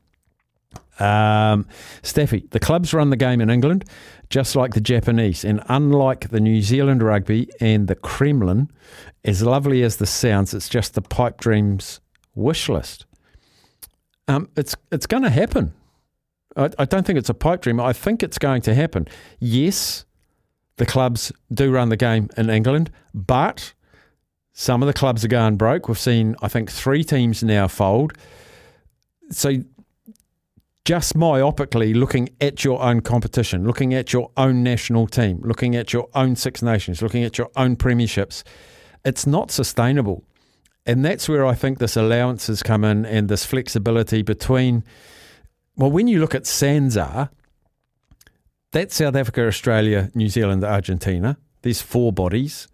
Um, 0.99 1.67
Staffy, 2.03 2.47
the 2.51 2.61
clubs 2.61 2.95
run 2.95 3.11
the 3.11 3.17
game 3.17 3.43
in 3.43 3.51
England 3.51 3.85
just 4.31 4.57
like 4.57 4.75
the 4.75 4.81
Japanese. 4.81 5.45
And 5.45 5.63
unlike 5.69 6.31
the 6.31 6.41
New 6.41 6.63
Zealand 6.63 7.03
rugby 7.03 7.49
and 7.61 7.87
the 7.87 7.95
Kremlin, 7.95 8.71
as 9.25 9.43
lovely 9.43 9.83
as 9.83 9.97
this 9.97 10.11
sounds, 10.11 10.55
it's 10.55 10.69
just 10.69 10.95
the 10.95 11.03
pipe 11.03 11.39
dreams 11.39 12.01
wish 12.37 12.69
list. 12.69 13.07
Um, 14.29 14.49
it's 14.57 14.77
it's 14.93 15.07
going 15.07 15.25
to 15.25 15.31
happen. 15.31 15.73
I, 16.57 16.71
I 16.79 16.85
don't 16.85 17.05
think 17.05 17.19
it's 17.19 17.29
a 17.29 17.35
pipe 17.35 17.63
dream. 17.63 17.81
I 17.81 17.93
think 17.93 18.23
it's 18.23 18.39
going 18.39 18.63
to 18.63 18.75
happen. 18.75 19.09
Yes, 19.41 20.05
the 20.77 20.87
clubs 20.87 21.33
do 21.53 21.73
run 21.73 21.89
the 21.89 21.97
game 21.97 22.29
in 22.37 22.51
England, 22.51 22.91
but 23.15 23.73
some 24.53 24.83
of 24.83 24.87
the 24.87 24.93
clubs 24.93 25.25
are 25.25 25.29
going 25.29 25.57
broke. 25.57 25.89
We've 25.89 25.99
seen, 25.99 26.35
I 26.41 26.49
think, 26.49 26.71
three 26.71 27.05
teams 27.05 27.43
now 27.43 27.69
fold. 27.69 28.15
So 29.31 29.63
just 30.87 31.15
myopically 31.15 31.95
looking 31.95 32.31
at 32.41 32.65
your 32.65 32.81
own 32.81 33.01
competition, 33.01 33.67
looking 33.67 33.93
at 33.93 34.13
your 34.13 34.31
own 34.37 34.63
national 34.63 35.09
team, 35.09 35.41
looking 35.43 35.75
at 35.75 35.93
your 35.93 36.09
own 36.15 36.37
Six 36.37 36.63
Nations, 36.63 37.03
looking 37.03 37.25
at 37.25 37.37
your 37.37 37.51
own 37.57 37.77
premierships, 37.77 38.45
it's 39.05 39.27
not 39.27 39.51
sustainable. 39.51 40.25
And 40.87 41.05
that's 41.05 41.29
where 41.29 41.45
I 41.45 41.55
think 41.55 41.79
this 41.79 41.97
allowance 41.97 42.47
has 42.47 42.63
come 42.63 42.85
in 42.85 43.05
and 43.05 43.29
this 43.29 43.45
flexibility 43.45 44.23
between. 44.23 44.85
Well, 45.77 45.91
when 45.91 46.07
you 46.07 46.21
look 46.21 46.35
at 46.35 46.45
SANZAAR, 46.45 47.31
that's 48.71 48.95
South 48.95 49.17
Africa, 49.17 49.47
Australia, 49.47 50.11
New 50.15 50.29
Zealand, 50.29 50.63
Argentina. 50.63 51.39
There's 51.63 51.83
four 51.83 52.13
bodies, 52.13 52.69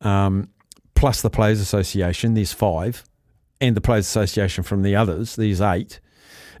um, 0.00 0.48
plus 0.94 1.22
the 1.22 1.30
Players 1.30 1.60
Association. 1.60 2.34
There's 2.34 2.52
five, 2.52 3.04
and 3.60 3.76
the 3.76 3.80
Players 3.80 4.06
Association 4.06 4.64
from 4.64 4.82
the 4.82 4.96
others. 4.96 5.36
There's 5.36 5.60
eight. 5.60 6.00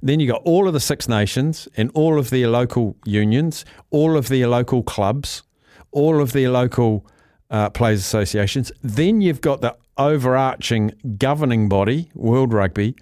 Then 0.02 0.20
you 0.20 0.28
got 0.28 0.42
all 0.44 0.68
of 0.68 0.74
the 0.74 0.80
Six 0.80 1.08
Nations 1.08 1.66
and 1.76 1.90
all 1.94 2.18
of 2.18 2.30
their 2.30 2.48
local 2.48 2.96
unions, 3.04 3.64
all 3.90 4.16
of 4.16 4.28
their 4.28 4.46
local 4.46 4.82
clubs, 4.82 5.42
all 5.90 6.20
of 6.20 6.32
their 6.32 6.50
local 6.50 7.06
uh, 7.50 7.70
players 7.70 8.00
associations. 8.00 8.70
Then 8.82 9.20
you've 9.20 9.40
got 9.40 9.62
the 9.62 9.76
overarching 9.98 10.92
governing 11.18 11.68
body, 11.68 12.10
World 12.14 12.52
Rugby. 12.52 12.96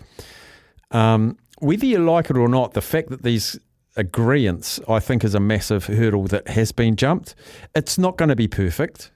Um, 0.90 1.38
whether 1.58 1.86
you 1.86 1.98
like 1.98 2.30
it 2.30 2.36
or 2.36 2.48
not, 2.48 2.74
the 2.74 2.82
fact 2.82 3.10
that 3.10 3.22
these 3.22 3.58
agreements, 3.96 4.80
I 4.88 5.00
think, 5.00 5.24
is 5.24 5.34
a 5.34 5.40
massive 5.40 5.86
hurdle 5.86 6.24
that 6.24 6.48
has 6.48 6.72
been 6.72 6.96
jumped. 6.96 7.34
It's 7.74 7.98
not 7.98 8.16
going 8.16 8.28
to 8.28 8.36
be 8.36 8.48
perfect. 8.48 9.10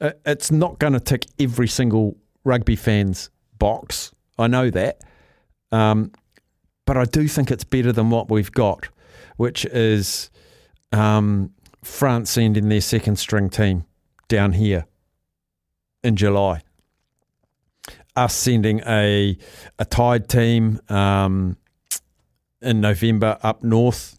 Uh, 0.00 0.12
it's 0.26 0.50
not 0.50 0.78
going 0.78 0.92
to 0.92 1.00
tick 1.00 1.26
every 1.38 1.68
single 1.68 2.16
rugby 2.44 2.76
fan's 2.76 3.30
box. 3.58 4.12
I 4.38 4.46
know 4.46 4.70
that. 4.70 5.02
Um, 5.72 6.12
but 6.86 6.96
I 6.96 7.04
do 7.04 7.26
think 7.28 7.50
it's 7.50 7.64
better 7.64 7.92
than 7.92 8.10
what 8.10 8.30
we've 8.30 8.52
got, 8.52 8.88
which 9.36 9.64
is 9.66 10.30
um, 10.92 11.50
France 11.82 12.30
sending 12.30 12.68
their 12.68 12.80
second 12.80 13.16
string 13.16 13.48
team 13.48 13.84
down 14.28 14.52
here 14.52 14.86
in 16.02 16.16
July. 16.16 16.62
Us 18.16 18.34
sending 18.34 18.80
a 18.86 19.36
a 19.78 19.84
tied 19.84 20.28
team 20.28 20.80
um, 20.88 21.56
in 22.62 22.80
November 22.80 23.38
up 23.42 23.62
north. 23.62 24.18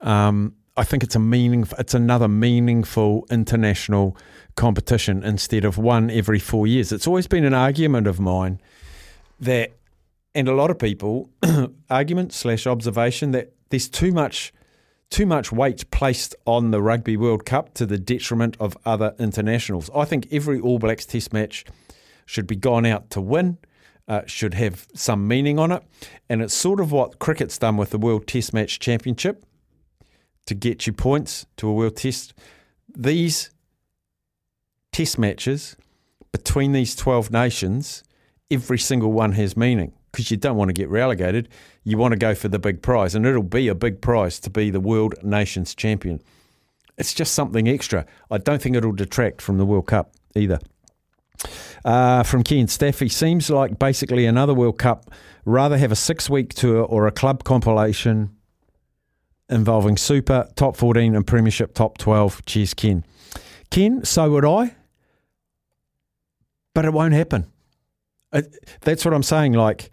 Um, 0.00 0.54
I 0.76 0.84
think 0.84 1.02
it's 1.02 1.14
a 1.14 1.20
meaningful. 1.20 1.78
It's 1.78 1.94
another 1.94 2.28
meaningful 2.28 3.26
international 3.30 4.16
competition 4.56 5.22
instead 5.24 5.64
of 5.64 5.78
one 5.78 6.10
every 6.10 6.38
four 6.38 6.66
years. 6.66 6.92
It's 6.92 7.06
always 7.06 7.26
been 7.26 7.44
an 7.44 7.54
argument 7.54 8.06
of 8.06 8.20
mine 8.20 8.60
that 9.40 9.72
and 10.34 10.48
a 10.48 10.54
lot 10.54 10.70
of 10.70 10.78
people 10.78 11.30
argument 11.90 12.32
slash 12.32 12.66
observation 12.66 13.32
that 13.32 13.52
there's 13.70 13.88
too 13.88 14.12
much 14.12 14.52
too 15.10 15.26
much 15.26 15.50
weight 15.50 15.90
placed 15.90 16.36
on 16.46 16.70
the 16.70 16.80
Rugby 16.80 17.16
World 17.16 17.44
Cup 17.44 17.74
to 17.74 17.84
the 17.84 17.98
detriment 17.98 18.56
of 18.60 18.78
other 18.86 19.14
internationals. 19.18 19.90
I 19.92 20.04
think 20.04 20.28
every 20.30 20.60
All 20.60 20.78
Blacks 20.78 21.04
Test 21.04 21.32
match 21.32 21.64
should 22.30 22.46
be 22.46 22.54
gone 22.54 22.86
out 22.86 23.10
to 23.10 23.20
win. 23.20 23.58
Uh, 24.06 24.22
should 24.26 24.54
have 24.54 24.86
some 24.94 25.28
meaning 25.28 25.58
on 25.58 25.70
it, 25.70 25.82
and 26.28 26.42
it's 26.42 26.54
sort 26.54 26.80
of 26.80 26.90
what 26.90 27.20
cricket's 27.20 27.58
done 27.58 27.76
with 27.76 27.90
the 27.90 27.98
World 27.98 28.26
Test 28.26 28.52
Match 28.52 28.80
Championship 28.80 29.44
to 30.46 30.54
get 30.54 30.84
you 30.84 30.92
points 30.92 31.46
to 31.56 31.68
a 31.68 31.72
World 31.72 31.96
Test. 31.96 32.34
These 32.92 33.50
Test 34.90 35.16
matches 35.16 35.76
between 36.32 36.72
these 36.72 36.96
twelve 36.96 37.30
nations, 37.30 38.02
every 38.50 38.78
single 38.78 39.12
one 39.12 39.32
has 39.32 39.56
meaning 39.56 39.92
because 40.10 40.30
you 40.30 40.36
don't 40.36 40.56
want 40.56 40.70
to 40.70 40.72
get 40.72 40.88
relegated. 40.88 41.48
You 41.84 41.96
want 41.96 42.10
to 42.10 42.18
go 42.18 42.34
for 42.34 42.48
the 42.48 42.58
big 42.58 42.82
prize, 42.82 43.14
and 43.14 43.24
it'll 43.24 43.44
be 43.44 43.68
a 43.68 43.76
big 43.76 44.00
prize 44.00 44.40
to 44.40 44.50
be 44.50 44.70
the 44.70 44.80
World 44.80 45.14
Nations 45.22 45.72
Champion. 45.72 46.20
It's 46.98 47.14
just 47.14 47.32
something 47.32 47.68
extra. 47.68 48.06
I 48.28 48.38
don't 48.38 48.60
think 48.60 48.74
it'll 48.74 48.90
detract 48.90 49.40
from 49.40 49.58
the 49.58 49.64
World 49.64 49.86
Cup 49.86 50.14
either. 50.34 50.58
Uh, 51.84 52.22
from 52.22 52.42
Ken 52.42 52.68
Staffy, 52.68 53.08
seems 53.08 53.48
like 53.48 53.78
basically 53.78 54.26
another 54.26 54.54
World 54.54 54.78
Cup. 54.78 55.10
Rather 55.44 55.78
have 55.78 55.92
a 55.92 55.96
six 55.96 56.28
week 56.28 56.52
tour 56.54 56.84
or 56.84 57.06
a 57.06 57.12
club 57.12 57.44
compilation 57.44 58.36
involving 59.48 59.96
Super, 59.96 60.48
Top 60.54 60.76
14, 60.76 61.16
and 61.16 61.26
Premiership 61.26 61.74
Top 61.74 61.98
12. 61.98 62.44
Cheers, 62.44 62.74
Ken. 62.74 63.04
Ken, 63.70 64.04
so 64.04 64.30
would 64.30 64.44
I, 64.44 64.76
but 66.74 66.84
it 66.84 66.92
won't 66.92 67.14
happen 67.14 67.50
that's 68.80 69.04
what 69.04 69.14
I'm 69.14 69.22
saying. 69.22 69.52
Like, 69.52 69.90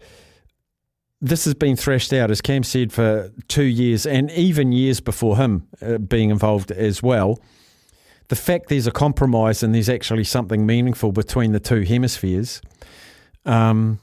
this 1.20 1.44
has 1.44 1.54
been 1.54 1.76
thrashed 1.76 2.12
out, 2.12 2.30
as 2.30 2.40
Cam 2.40 2.62
said, 2.62 2.92
for 2.92 3.32
two 3.48 3.64
years 3.64 4.06
and 4.06 4.30
even 4.30 4.72
years 4.72 5.00
before 5.00 5.36
him 5.36 5.66
uh, 5.82 5.98
being 5.98 6.30
involved 6.30 6.70
as 6.70 7.02
well. 7.02 7.40
The 8.28 8.36
fact 8.36 8.68
there's 8.68 8.86
a 8.86 8.92
compromise 8.92 9.62
and 9.62 9.74
there's 9.74 9.88
actually 9.88 10.24
something 10.24 10.66
meaningful 10.66 11.12
between 11.12 11.52
the 11.52 11.60
two 11.60 11.82
hemispheres. 11.82 12.60
Um, 13.44 14.00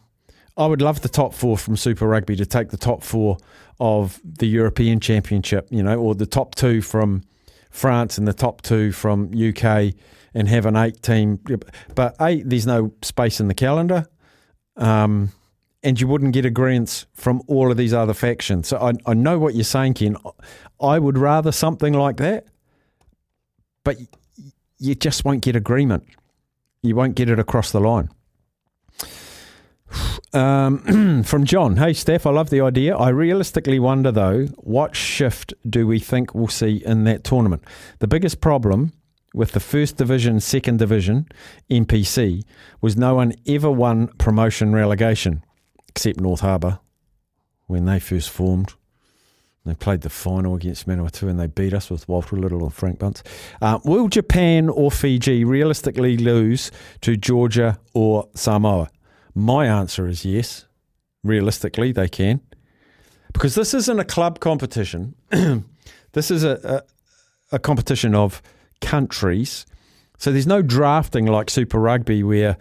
I 0.58 0.66
would 0.66 0.82
love 0.82 1.02
the 1.02 1.10
top 1.10 1.34
four 1.34 1.58
from 1.58 1.78
Super 1.78 2.08
Rugby 2.08 2.36
to 2.38 2.46
take 2.46 2.70
the 2.70 2.78
top 2.78 3.04
four 3.04 3.38
of 3.80 4.20
the 4.24 4.48
European 4.48 5.00
Championship, 5.00 5.68
you 5.70 5.84
know, 5.84 6.00
or 6.00 6.16
the 6.16 6.26
top 6.26 6.56
two 6.56 6.82
from 6.82 7.24
France 7.70 8.18
and 8.18 8.28
the 8.28 8.34
top 8.34 8.62
two 8.62 8.92
from 8.92 9.32
UK 9.34 9.94
and 10.34 10.48
have 10.48 10.66
an 10.66 10.76
eight 10.76 11.02
team. 11.02 11.40
But 11.94 12.16
eight, 12.22 12.50
there's 12.50 12.66
no 12.66 12.94
space 13.02 13.40
in 13.40 13.48
the 13.48 13.54
calendar. 13.54 14.08
Um, 14.78 15.32
and 15.84 16.02
you 16.02 16.08
wouldn't 16.08 16.34
get 16.34 16.46
agreements 16.46 17.06
from 17.14 17.42
all 17.48 17.70
of 17.70 17.78
these 17.78 17.94
other 17.94 18.14
factions. 18.14 18.68
So 18.68 18.78
I, 18.78 18.94
I 19.06 19.14
know 19.14 19.38
what 19.38 19.54
you're 19.54 19.64
saying, 19.64 19.94
Ken. 19.94 20.18
I 20.82 20.98
would 20.98 21.18
rather 21.18 21.52
something 21.52 21.94
like 21.94 22.18
that, 22.18 22.48
but 23.86 23.98
you 24.78 24.95
just 24.95 25.24
won't 25.24 25.41
get 25.41 25.56
agreement. 25.56 26.04
You 26.82 26.98
won't 26.98 27.15
get 27.15 27.30
it 27.30 27.39
across 27.39 27.71
the 27.71 27.80
line. 27.80 28.10
Um, 30.34 31.24
from 31.24 31.45
John, 31.45 31.78
hey 31.78 31.93
Steph, 31.93 32.26
I 32.26 32.30
love 32.30 32.50
the 32.50 32.60
idea. 32.60 32.98
I 32.98 33.08
realistically 33.08 33.80
wonder 33.80 34.12
though, 34.12 34.48
what 34.58 34.93
shift 34.93 35.54
do 35.69 35.88
we 35.88 35.98
think 35.98 36.36
we'll 36.36 36.50
see 36.50 36.84
in 36.86 37.06
that 37.06 37.24
tournament? 37.24 37.63
The 38.00 38.08
biggest 38.08 38.41
problem 38.41 38.91
with 39.34 39.54
the 39.54 39.62
first 39.62 39.95
division, 39.95 40.41
second 40.41 40.80
division, 40.80 41.30
NPC, 41.69 42.43
was 42.82 42.98
no 42.98 43.15
one 43.15 43.32
ever 43.48 43.71
won 43.71 44.08
promotion 44.17 44.74
relegation, 44.74 45.41
except 45.88 46.19
North 46.19 46.41
Harbour 46.41 46.80
when 47.67 47.86
they 47.86 48.00
first 48.02 48.30
formed. 48.30 48.74
They 49.65 49.73
played 49.73 50.01
the 50.01 50.12
final 50.12 50.54
against 50.56 50.88
Manawatu 50.88 51.28
and 51.28 51.39
they 51.39 51.47
beat 51.47 51.73
us 51.73 51.89
with 51.89 52.08
Walter 52.08 52.36
Little 52.36 52.63
and 52.63 52.73
Frank 52.73 52.99
Bunce. 52.99 53.23
Uh, 53.62 53.80
will 53.84 54.08
Japan 54.08 54.69
or 54.69 54.91
Fiji 54.91 55.43
realistically 55.43 56.17
lose 56.17 56.71
to 57.01 57.17
Georgia 57.17 57.80
or 57.93 58.30
Samoa? 58.36 58.89
My 59.34 59.65
answer 59.65 60.08
is 60.08 60.23
yes. 60.23 60.65
Realistically, 61.23 61.91
they 61.91 62.08
can. 62.08 62.41
Because 63.34 63.56
this 63.56 63.73
isn't 63.73 63.99
a 63.99 64.06
club 64.06 64.39
competition. 64.39 65.15
this 66.12 66.30
is 66.30 66.43
a, 66.43 66.84
a, 67.51 67.56
a 67.56 67.60
competition 67.60 68.13
of 68.13 68.43
countries. 68.82 69.65
So 70.19 70.32
there's 70.32 70.47
no 70.47 70.62
drafting 70.62 71.25
like 71.25 71.49
Super 71.49 71.80
Rugby 71.80 72.21
where 72.21 72.58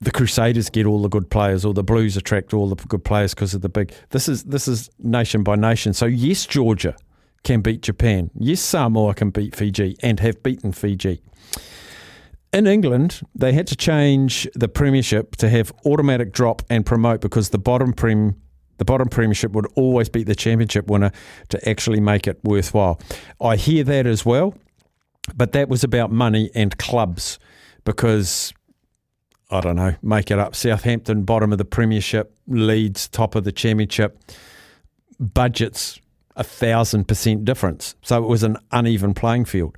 the 0.00 0.10
Crusaders 0.10 0.70
get 0.70 0.86
all 0.86 1.02
the 1.02 1.08
good 1.08 1.30
players, 1.30 1.64
or 1.64 1.74
the 1.74 1.82
Blues 1.82 2.16
attract 2.16 2.54
all 2.54 2.68
the 2.68 2.76
good 2.86 3.04
players 3.04 3.34
because 3.34 3.54
of 3.54 3.62
the 3.62 3.68
big. 3.68 3.92
This 4.10 4.28
is 4.28 4.44
this 4.44 4.68
is 4.68 4.90
nation 4.98 5.42
by 5.42 5.56
nation. 5.56 5.92
So 5.92 6.06
yes, 6.06 6.46
Georgia 6.46 6.96
can 7.44 7.60
beat 7.60 7.82
Japan. 7.82 8.30
Yes, 8.34 8.60
Samoa 8.60 9.14
can 9.14 9.30
beat 9.30 9.56
Fiji 9.56 9.96
and 10.02 10.20
have 10.20 10.42
beaten 10.42 10.72
Fiji. 10.72 11.20
In 12.52 12.66
England, 12.66 13.20
they 13.34 13.52
had 13.52 13.66
to 13.66 13.76
change 13.76 14.48
the 14.54 14.68
premiership 14.68 15.36
to 15.36 15.48
have 15.48 15.72
automatic 15.84 16.32
drop 16.32 16.62
and 16.70 16.86
promote 16.86 17.20
because 17.20 17.50
the 17.50 17.58
bottom 17.58 17.92
prem 17.92 18.36
the 18.78 18.84
bottom 18.84 19.08
premiership 19.08 19.50
would 19.52 19.66
always 19.74 20.08
beat 20.08 20.28
the 20.28 20.36
championship 20.36 20.86
winner 20.88 21.10
to 21.48 21.68
actually 21.68 21.98
make 21.98 22.28
it 22.28 22.38
worthwhile. 22.44 23.00
I 23.40 23.56
hear 23.56 23.82
that 23.82 24.06
as 24.06 24.24
well, 24.24 24.54
but 25.34 25.50
that 25.50 25.68
was 25.68 25.82
about 25.82 26.12
money 26.12 26.50
and 26.54 26.78
clubs 26.78 27.40
because 27.84 28.54
I 29.50 29.60
don't 29.60 29.76
know, 29.76 29.94
make 30.02 30.30
it 30.30 30.38
up. 30.38 30.54
Southampton, 30.54 31.24
bottom 31.24 31.52
of 31.52 31.58
the 31.58 31.64
Premiership, 31.64 32.36
Leeds, 32.46 33.08
top 33.08 33.34
of 33.34 33.44
the 33.44 33.52
Championship. 33.52 34.20
Budgets, 35.18 35.98
a 36.36 36.44
thousand 36.44 37.08
percent 37.08 37.44
difference. 37.44 37.94
So 38.02 38.22
it 38.22 38.28
was 38.28 38.42
an 38.42 38.58
uneven 38.70 39.14
playing 39.14 39.46
field. 39.46 39.76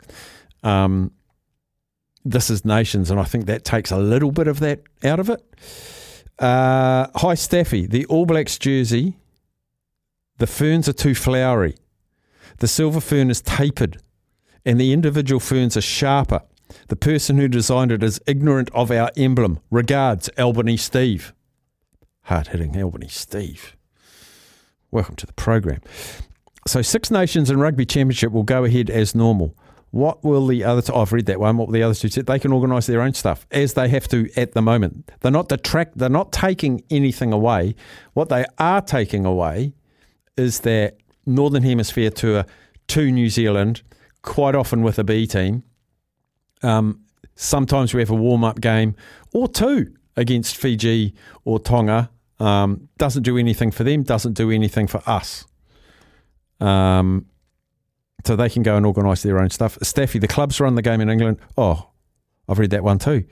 Um, 0.62 1.12
this 2.24 2.50
is 2.50 2.64
nations, 2.64 3.10
and 3.10 3.18
I 3.18 3.24
think 3.24 3.46
that 3.46 3.64
takes 3.64 3.90
a 3.90 3.96
little 3.96 4.32
bit 4.32 4.48
of 4.48 4.60
that 4.60 4.82
out 5.04 5.20
of 5.20 5.30
it. 5.30 5.42
Uh, 6.38 7.06
hi, 7.14 7.34
Staffy. 7.34 7.86
The 7.86 8.04
All 8.06 8.26
Blacks 8.26 8.58
jersey, 8.58 9.16
the 10.38 10.46
ferns 10.46 10.88
are 10.88 10.92
too 10.92 11.14
flowery. 11.14 11.76
The 12.58 12.68
silver 12.68 13.00
fern 13.00 13.30
is 13.30 13.40
tapered, 13.40 13.98
and 14.66 14.78
the 14.78 14.92
individual 14.92 15.40
ferns 15.40 15.76
are 15.76 15.82
sharper. 15.82 16.42
The 16.88 16.96
person 16.96 17.38
who 17.38 17.48
designed 17.48 17.92
it 17.92 18.02
is 18.02 18.20
ignorant 18.26 18.70
of 18.72 18.90
our 18.90 19.10
emblem. 19.16 19.60
Regards, 19.70 20.28
Albany 20.38 20.76
Steve. 20.76 21.32
Hard 22.22 22.48
hitting 22.48 22.80
Albany 22.80 23.08
Steve. 23.08 23.76
Welcome 24.90 25.16
to 25.16 25.26
the 25.26 25.32
program. 25.32 25.80
So, 26.66 26.82
Six 26.82 27.10
Nations 27.10 27.50
and 27.50 27.60
Rugby 27.60 27.86
Championship 27.86 28.32
will 28.32 28.42
go 28.42 28.64
ahead 28.64 28.90
as 28.90 29.14
normal. 29.14 29.56
What 29.90 30.22
will 30.22 30.46
the 30.46 30.62
other? 30.62 30.82
T- 30.82 30.92
oh, 30.92 31.02
I've 31.02 31.12
read 31.12 31.26
that 31.26 31.40
one. 31.40 31.56
What 31.56 31.68
will 31.68 31.72
the 31.72 31.82
other 31.82 31.94
two 31.94 32.08
said? 32.08 32.26
They 32.26 32.38
can 32.38 32.52
organise 32.52 32.86
their 32.86 33.00
own 33.00 33.14
stuff 33.14 33.46
as 33.50 33.74
they 33.74 33.88
have 33.88 34.06
to 34.08 34.30
at 34.36 34.52
the 34.52 34.62
moment. 34.62 35.10
They're 35.20 35.32
not 35.32 35.48
detract. 35.48 35.98
They're 35.98 36.08
not 36.08 36.32
taking 36.32 36.82
anything 36.90 37.32
away. 37.32 37.74
What 38.12 38.28
they 38.28 38.44
are 38.58 38.80
taking 38.80 39.24
away 39.24 39.72
is 40.36 40.60
that 40.60 40.98
Northern 41.26 41.62
Hemisphere 41.62 42.10
tour 42.10 42.46
to 42.88 43.10
New 43.10 43.28
Zealand, 43.28 43.82
quite 44.22 44.54
often 44.54 44.82
with 44.82 44.98
a 44.98 45.04
B 45.04 45.26
team, 45.26 45.64
um, 46.62 47.00
sometimes 47.34 47.94
we 47.94 48.00
have 48.00 48.10
a 48.10 48.14
warm 48.14 48.44
up 48.44 48.60
game 48.60 48.94
or 49.32 49.48
two 49.48 49.94
against 50.16 50.56
Fiji 50.56 51.14
or 51.44 51.58
Tonga. 51.58 52.10
Um, 52.38 52.88
doesn't 52.98 53.22
do 53.22 53.36
anything 53.36 53.70
for 53.70 53.84
them, 53.84 54.02
doesn't 54.02 54.32
do 54.32 54.50
anything 54.50 54.86
for 54.86 55.02
us. 55.06 55.46
Um, 56.58 57.26
so 58.24 58.36
they 58.36 58.48
can 58.48 58.62
go 58.62 58.76
and 58.76 58.84
organise 58.84 59.22
their 59.22 59.38
own 59.38 59.50
stuff. 59.50 59.78
Staffy, 59.82 60.18
the 60.18 60.28
clubs 60.28 60.60
run 60.60 60.74
the 60.74 60.82
game 60.82 61.00
in 61.00 61.08
England. 61.08 61.38
Oh, 61.56 61.90
I've 62.48 62.58
read 62.58 62.70
that 62.70 62.84
one 62.84 62.98
too. 62.98 63.24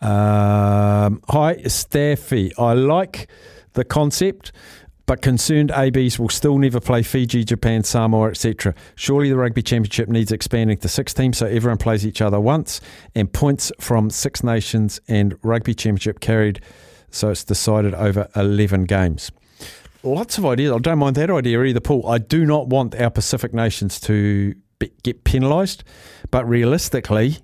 Um, 0.00 1.22
hi, 1.28 1.56
Staffy. 1.66 2.52
I 2.56 2.74
like 2.74 3.28
the 3.72 3.84
concept 3.84 4.52
but 5.06 5.22
concerned 5.22 5.70
ABs 5.70 6.18
will 6.18 6.28
still 6.28 6.58
never 6.58 6.80
play 6.80 7.02
Fiji, 7.02 7.44
Japan, 7.44 7.84
Samoa, 7.84 8.30
etc. 8.30 8.74
Surely 8.96 9.30
the 9.30 9.36
Rugby 9.36 9.62
Championship 9.62 10.08
needs 10.08 10.32
expanding 10.32 10.76
to 10.78 10.88
six 10.88 11.14
teams 11.14 11.38
so 11.38 11.46
everyone 11.46 11.78
plays 11.78 12.04
each 12.04 12.20
other 12.20 12.40
once, 12.40 12.80
and 13.14 13.32
points 13.32 13.70
from 13.80 14.10
Six 14.10 14.42
Nations 14.42 15.00
and 15.08 15.38
Rugby 15.42 15.74
Championship 15.74 16.20
carried 16.20 16.60
so 17.10 17.30
it's 17.30 17.44
decided 17.44 17.94
over 17.94 18.28
11 18.36 18.84
games. 18.84 19.30
Lots 20.02 20.38
of 20.38 20.46
ideas. 20.46 20.72
I 20.72 20.78
don't 20.78 20.98
mind 20.98 21.16
that 21.16 21.30
idea 21.30 21.62
either, 21.62 21.80
Paul. 21.80 22.06
I 22.08 22.18
do 22.18 22.44
not 22.44 22.68
want 22.68 22.94
our 22.94 23.10
Pacific 23.10 23.54
nations 23.54 23.98
to 24.00 24.54
be, 24.78 24.92
get 25.02 25.24
penalised, 25.24 25.82
but 26.30 26.46
realistically, 26.48 27.38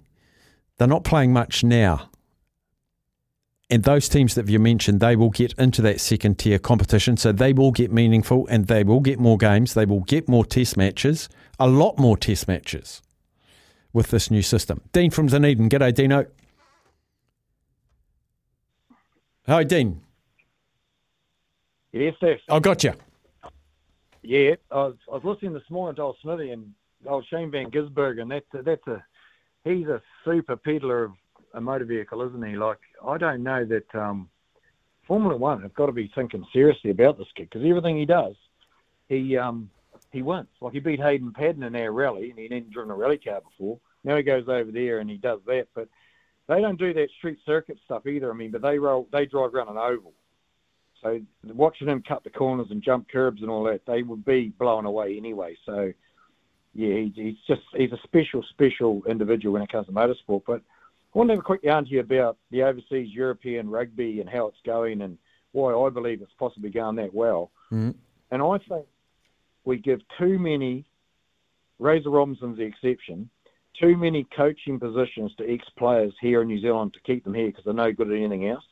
they're 0.79 0.87
not 0.87 1.05
playing 1.05 1.33
much 1.33 1.65
now. 1.65 2.11
And 3.73 3.85
those 3.85 4.07
teams 4.07 4.35
that 4.35 4.51
you 4.51 4.59
mentioned, 4.59 5.01
they 5.01 5.17
will 5.17 5.31
get 5.31 5.55
into 5.55 5.81
that 5.81 5.99
second 5.99 6.39
tier 6.39 6.59
competition. 6.59 7.17
So 7.17 7.33
they 7.33 7.55
will 7.55 7.73
get 7.73 7.91
meaningful 7.91 8.47
and 8.49 8.67
they 8.67 8.85
will 8.85 9.01
get 9.01 9.19
more 9.19 9.39
games. 9.39 9.73
They 9.73 9.87
will 9.87 10.03
get 10.03 10.29
more 10.29 10.45
test 10.45 10.77
matches, 10.77 11.31
a 11.59 11.67
lot 11.67 11.99
more 11.99 12.19
test 12.19 12.47
matches 12.47 13.01
with 13.95 14.09
this 14.09 14.31
new 14.31 14.43
system. 14.43 14.83
Dean 14.93 15.11
from 15.11 15.29
Dunedin. 15.29 15.71
G'day, 15.71 15.95
Dino. 15.95 16.27
Hi, 19.47 19.65
Dean. 19.65 20.03
Yes, 21.93 22.13
Steph. 22.19 22.41
I 22.51 22.61
got 22.61 22.85
you. 22.85 22.93
Yeah, 24.21 24.57
I 24.71 24.75
was, 24.75 24.97
I 25.11 25.15
was 25.15 25.25
listening 25.25 25.55
this 25.55 25.71
morning 25.71 25.97
to 25.97 26.03
old 26.03 26.17
Smithy 26.21 26.51
and 26.51 26.75
old 27.07 27.25
Shane 27.31 27.51
Van 27.51 27.71
Gisbergen, 27.71 28.21
and 28.21 28.31
that's 28.33 28.47
a, 28.53 28.63
that's 28.63 28.87
a 28.87 29.03
he's 29.65 29.87
a 29.87 30.03
super 30.27 30.57
peddler 30.57 31.05
of 31.05 31.13
a 31.55 31.61
motor 31.61 31.85
vehicle, 31.85 32.23
isn't 32.23 32.47
he? 32.47 32.57
Like, 32.57 32.79
I 33.07 33.19
don't 33.19 33.43
know 33.43 33.65
that 33.65 33.95
um, 33.95 34.29
Formula 35.07 35.37
One 35.37 35.63
have 35.63 35.75
got 35.75 35.87
to 35.87 35.93
be 35.93 36.11
thinking 36.15 36.45
seriously 36.53 36.91
about 36.91 37.19
this 37.19 37.29
kid 37.37 37.49
because 37.51 37.67
everything 37.67 37.97
he 37.97 38.07
does, 38.07 38.35
he 39.09 39.37
um, 39.37 39.71
he 40.11 40.23
wins. 40.23 40.49
Like 40.61 40.73
he 40.73 40.81
beat 40.81 41.01
Hayden 41.01 41.33
Paddon 41.33 41.63
in 41.63 41.77
our 41.77 41.93
rally, 41.93 42.31
and 42.31 42.39
he 42.39 42.45
hadn't 42.45 42.71
driven 42.71 42.91
a 42.91 42.95
rally 42.95 43.19
car 43.19 43.41
before. 43.41 43.79
Now 44.05 44.17
he 44.17 44.23
goes 44.23 44.49
over 44.49 44.71
there 44.71 44.99
and 44.99 45.09
he 45.09 45.17
does 45.17 45.41
that, 45.47 45.69
but 45.75 45.89
they 46.49 46.61
don't 46.61 46.79
do 46.79 46.93
that 46.95 47.11
street 47.19 47.39
circuit 47.47 47.79
stuff 47.85 48.07
either. 48.07 48.31
I 48.31 48.35
mean, 48.35 48.51
but 48.51 48.63
they 48.63 48.79
roll, 48.79 49.09
they 49.13 49.27
drive 49.27 49.55
around 49.55 49.69
an 49.69 49.79
oval. 49.79 50.13
So 51.03 51.21
watching 51.45 51.89
him 51.89 52.03
cut 52.07 52.25
the 52.25 52.31
corners 52.31 52.69
and 52.71 52.83
jump 52.83 53.09
curbs 53.09 53.43
and 53.43 53.51
all 53.51 53.65
that, 53.65 53.87
they 53.87 54.03
would 54.03 54.25
be 54.25 54.53
blown 54.59 54.87
away 54.87 55.17
anyway. 55.17 55.57
So 55.67 55.93
yeah, 56.75 57.05
he's 57.15 57.37
just 57.47 57.63
he's 57.75 57.93
a 57.93 57.99
special, 58.05 58.45
special 58.51 59.03
individual 59.09 59.53
when 59.55 59.63
it 59.63 59.73
comes 59.73 59.87
to 59.87 59.93
motorsport. 59.93 60.43
But 60.47 60.63
I 61.15 61.19
want 61.19 61.29
to 61.29 61.35
have 61.35 61.41
a 61.41 61.45
quick 61.45 61.63
yarn 61.63 61.85
to 61.85 61.91
you 61.91 62.01
about 62.01 62.39
the 62.51 62.63
overseas 62.63 63.13
European 63.13 63.69
rugby 63.69 64.21
and 64.21 64.31
how 64.31 64.47
it's 64.47 64.61
going 64.65 65.03
and 65.03 65.19
why 65.53 65.75
I 65.75 65.91
believe 65.91 66.23
it's 66.23 66.33
possibly 66.39 66.71
going 66.71 66.97
that 66.97 67.13
well. 67.13 67.51
Mm-hmm. 67.71 67.91
And 68.31 68.43
I 68.43 68.59
think 68.67 68.87
we 69.65 69.77
give 69.77 70.01
too 70.19 70.39
many, 70.39 70.87
Razor 71.79 72.09
Robinson's 72.09 72.57
the 72.57 72.65
exception, 72.65 73.29
too 73.79 73.97
many 73.97 74.27
coaching 74.35 74.81
positions 74.81 75.33
to 75.37 75.53
ex 75.53 75.65
players 75.77 76.15
here 76.21 76.41
in 76.41 76.49
New 76.49 76.61
Zealand 76.61 76.95
to 76.95 77.01
keep 77.01 77.25
them 77.25 77.35
here 77.35 77.49
because 77.49 77.65
they're 77.65 77.75
no 77.75 77.93
good 77.93 78.11
at 78.11 78.17
anything 78.17 78.49
else. 78.49 78.65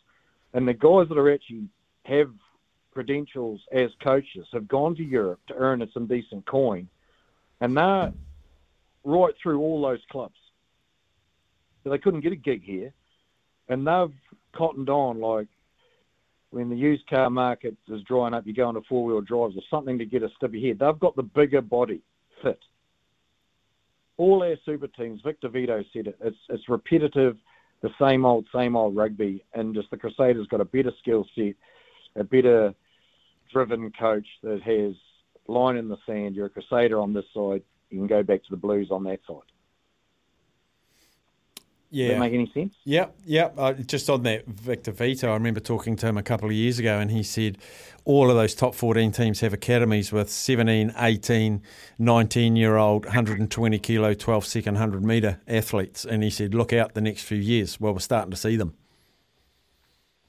And 0.55 0.67
the 0.67 0.73
guys 0.73 1.09
that 1.11 1.19
are 1.19 1.33
actually 1.33 1.69
have 2.07 2.31
credentials 2.93 3.61
as 3.71 3.91
coaches 4.03 4.47
have 4.53 4.67
gone 4.67 4.97
to 4.97 5.05
Europe 5.05 5.41
to 5.49 5.55
earn 5.55 5.87
some 5.93 6.07
decent 6.07 6.47
coin, 6.47 6.89
and 7.61 7.77
they're 7.77 8.13
right 9.05 9.35
through 9.43 9.61
all 9.61 9.83
those 9.83 10.01
clubs 10.11 10.35
they 11.89 11.99
couldn't 11.99 12.21
get 12.21 12.33
a 12.33 12.37
gig 12.37 12.63
here, 12.63 12.93
and 13.69 13.87
they've 13.87 14.15
cottoned 14.55 14.91
on 14.91 15.21
like 15.21 15.49
when 16.51 16.69
the 16.69 16.77
used 16.77 17.07
car 17.09 17.31
market 17.31 17.77
is 17.89 18.03
drying 18.03 18.35
up, 18.35 18.47
you 18.47 18.53
go 18.53 18.69
into 18.69 18.83
four 18.89 19.05
wheel 19.05 19.21
drives 19.21 19.57
or 19.57 19.63
something 19.71 19.99
to 19.99 20.05
get 20.05 20.23
a 20.23 20.29
stubby 20.37 20.67
head. 20.67 20.79
They've 20.81 20.99
got 20.99 21.17
the 21.17 21.23
bigger 21.23 21.61
body 21.61 22.03
fit. 22.43 22.59
All 24.17 24.43
our 24.43 24.57
super 24.65 24.89
teams, 24.89 25.21
Victor 25.25 25.49
Vito 25.49 25.83
said 25.93 26.09
it, 26.09 26.19
it's, 26.21 26.37
it's 26.49 26.69
repetitive, 26.69 27.37
the 27.83 27.91
same 28.01 28.27
old, 28.27 28.47
same 28.55 28.77
old 28.77 28.97
rugby, 28.97 29.45
and 29.55 29.75
just 29.75 29.91
the 29.91 29.97
Crusaders 29.97 30.47
got 30.49 30.61
a 30.61 30.65
better 30.65 30.93
skill 31.01 31.25
set, 31.35 31.55
a 32.17 32.25
better 32.25 32.75
driven 33.53 33.91
coach 33.99 34.27
that 34.43 34.61
has 34.63 34.95
line 35.47 35.77
in 35.77 35.89
the 35.89 35.97
sand. 36.05 36.35
You're 36.35 36.47
a 36.47 36.51
Crusader 36.51 37.01
on 37.01 37.15
this 37.15 37.25
side, 37.33 37.63
you 37.91 37.99
can 37.99 38.07
go 38.07 38.23
back 38.23 38.43
to 38.43 38.51
the 38.51 38.57
Blues 38.57 38.89
on 38.91 39.05
that 39.05 39.21
side. 39.27 39.50
Yeah. 41.91 42.09
Does 42.09 42.15
that 42.15 42.21
make 42.21 42.33
any 42.33 42.51
sense? 42.55 42.75
Yep, 42.85 43.17
yep. 43.27 43.55
Uh, 43.59 43.73
just 43.73 44.09
on 44.09 44.23
that, 44.23 44.47
Victor 44.47 44.93
Vito, 44.93 45.29
I 45.29 45.35
remember 45.35 45.59
talking 45.59 45.97
to 45.97 46.07
him 46.07 46.17
a 46.17 46.23
couple 46.23 46.49
of 46.49 46.55
years 46.55 46.79
ago, 46.79 46.99
and 46.99 47.11
he 47.11 47.25
said 47.25 47.59
all 48.05 48.31
of 48.31 48.37
those 48.37 48.55
top 48.55 48.77
14 48.77 49.11
teams 49.11 49.41
have 49.41 49.53
academies 49.53 50.13
with 50.13 50.31
17, 50.31 50.95
18, 50.97 51.63
19 51.99 52.57
year 52.57 52.77
old, 52.77 53.07
120 53.07 53.79
kilo, 53.81 54.15
12 54.15 54.47
second, 54.47 54.75
100 54.75 55.05
metre 55.05 55.41
athletes. 55.49 56.05
And 56.05 56.23
he 56.23 56.31
said, 56.31 56.55
look 56.55 56.73
out 56.73 56.95
the 56.95 57.01
next 57.01 57.23
few 57.23 57.39
years. 57.39 57.81
Well, 57.81 57.93
we're 57.93 57.99
starting 57.99 58.31
to 58.31 58.37
see 58.37 58.57
them. 58.57 58.75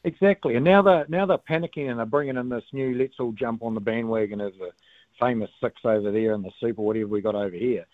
Exactly, 0.04 0.56
and 0.56 0.66
now 0.66 0.82
they're 0.82 1.06
now 1.10 1.28
they're 1.28 1.38
panicking 1.38 1.88
and 1.88 2.00
they're 2.00 2.08
bringing 2.08 2.36
in 2.36 2.50
this 2.50 2.64
new. 2.74 2.96
Let's 2.96 3.20
all 3.20 3.34
jump 3.34 3.62
on 3.62 3.76
the 3.76 3.80
bandwagon 3.80 4.42
of 4.42 4.54
the 4.58 4.72
famous 5.20 5.52
six 5.64 5.76
over 5.86 6.12
there 6.12 6.34
and 6.34 6.44
the 6.44 6.50
super 6.60 6.82
whatever 6.82 7.06
we 7.08 7.22
got 7.22 7.36
over 7.36 7.56
here. 7.56 7.86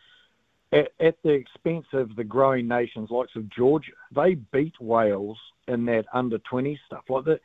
At, 0.73 0.89
at 0.99 1.15
the 1.23 1.29
expense 1.29 1.85
of 1.93 2.15
the 2.15 2.23
growing 2.23 2.67
nations, 2.67 3.09
likes 3.09 3.35
of 3.35 3.49
Georgia, 3.49 3.91
they 4.13 4.35
beat 4.51 4.73
Wales 4.81 5.37
in 5.67 5.85
that 5.85 6.05
under 6.13 6.39
twenty 6.39 6.79
stuff. 6.85 7.03
Like 7.07 7.25
that, 7.25 7.39